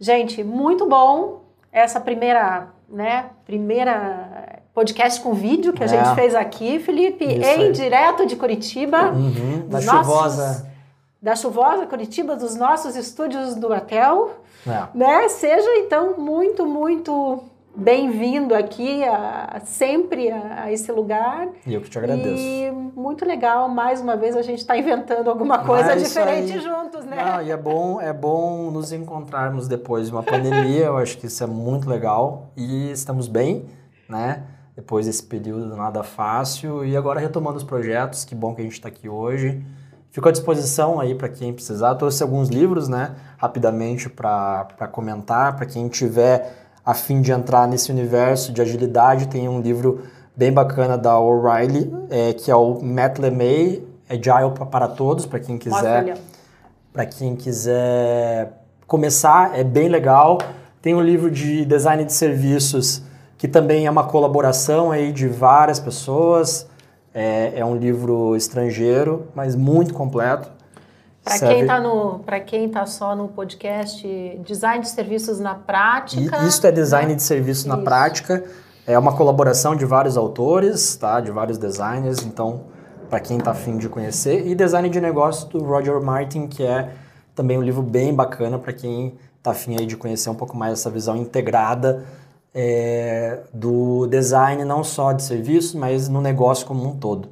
[0.00, 5.88] Gente, muito bom essa primeira, né, primeira podcast com vídeo que a é.
[5.88, 7.72] gente fez aqui, Felipe, Isso em aí.
[7.72, 9.10] direto de Curitiba.
[9.10, 10.70] Uhum, da nossos, chuvosa.
[11.20, 14.36] Da chuvosa Curitiba, dos nossos estúdios do hotel.
[14.64, 14.86] É.
[14.94, 15.28] Né?
[15.30, 17.42] Seja então muito, muito
[17.74, 21.48] bem-vindo aqui a, sempre a, a, esse lugar.
[21.66, 22.40] E eu que te agradeço.
[22.40, 27.04] E muito legal, mais uma vez a gente está inventando alguma coisa diferente aí, juntos,
[27.04, 27.16] né?
[27.16, 31.26] Não, e é bom, é bom nos encontrarmos depois de uma pandemia, eu acho que
[31.26, 33.66] isso é muito legal e estamos bem,
[34.08, 34.44] né?
[34.78, 38.74] Depois desse período nada fácil e agora retomando os projetos, que bom que a gente
[38.74, 39.60] está aqui hoje.
[40.12, 41.96] Fico à disposição aí para quem precisar.
[41.96, 45.56] Trouxe alguns livros, né, rapidamente para comentar.
[45.56, 46.54] Para quem tiver
[46.86, 50.04] a fim de entrar nesse universo de agilidade, tem um livro
[50.36, 55.58] bem bacana da O'Reilly, é, que é o Matt LeMay, Agile para Todos, para quem
[55.58, 56.18] quiser.
[56.92, 60.38] Para quem quiser começar, é bem legal.
[60.80, 63.07] Tem um livro de design de serviços
[63.38, 66.68] que também é uma colaboração aí de várias pessoas
[67.14, 70.50] É, é um livro estrangeiro, mas muito completo.
[71.24, 74.06] Para quem está no, para quem tá só no podcast,
[74.44, 76.36] design de serviços na prática.
[76.44, 78.44] Isso é design de serviço na prática.
[78.86, 81.20] É uma colaboração de vários autores, tá?
[81.20, 82.24] De vários designers.
[82.24, 82.60] Então,
[83.10, 84.46] para quem está afim de conhecer.
[84.46, 86.90] E design de negócio do Roger Martin, que é
[87.34, 90.74] também um livro bem bacana para quem está afim aí de conhecer um pouco mais
[90.74, 92.04] essa visão integrada
[92.54, 97.28] é, do design, não só de serviços, mas no negócio como um todo.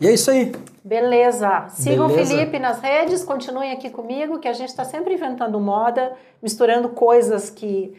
[0.00, 0.52] E é isso aí.
[0.84, 1.66] Beleza.
[1.70, 2.34] Sigam Beleza.
[2.34, 6.90] o Felipe nas redes, continuem aqui comigo, que a gente está sempre inventando moda, misturando
[6.90, 7.96] coisas que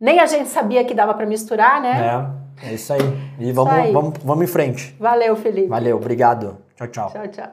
[0.00, 2.30] nem a gente sabia que dava para misturar, né?
[2.62, 3.00] É, é isso aí.
[3.38, 3.92] E vamos, aí.
[3.92, 4.94] vamos, vamos em frente.
[5.00, 5.68] Valeu, Felipe.
[5.68, 6.58] Valeu, obrigado.
[6.76, 7.10] Tchau, tchau.
[7.10, 7.48] Tchau, tchau.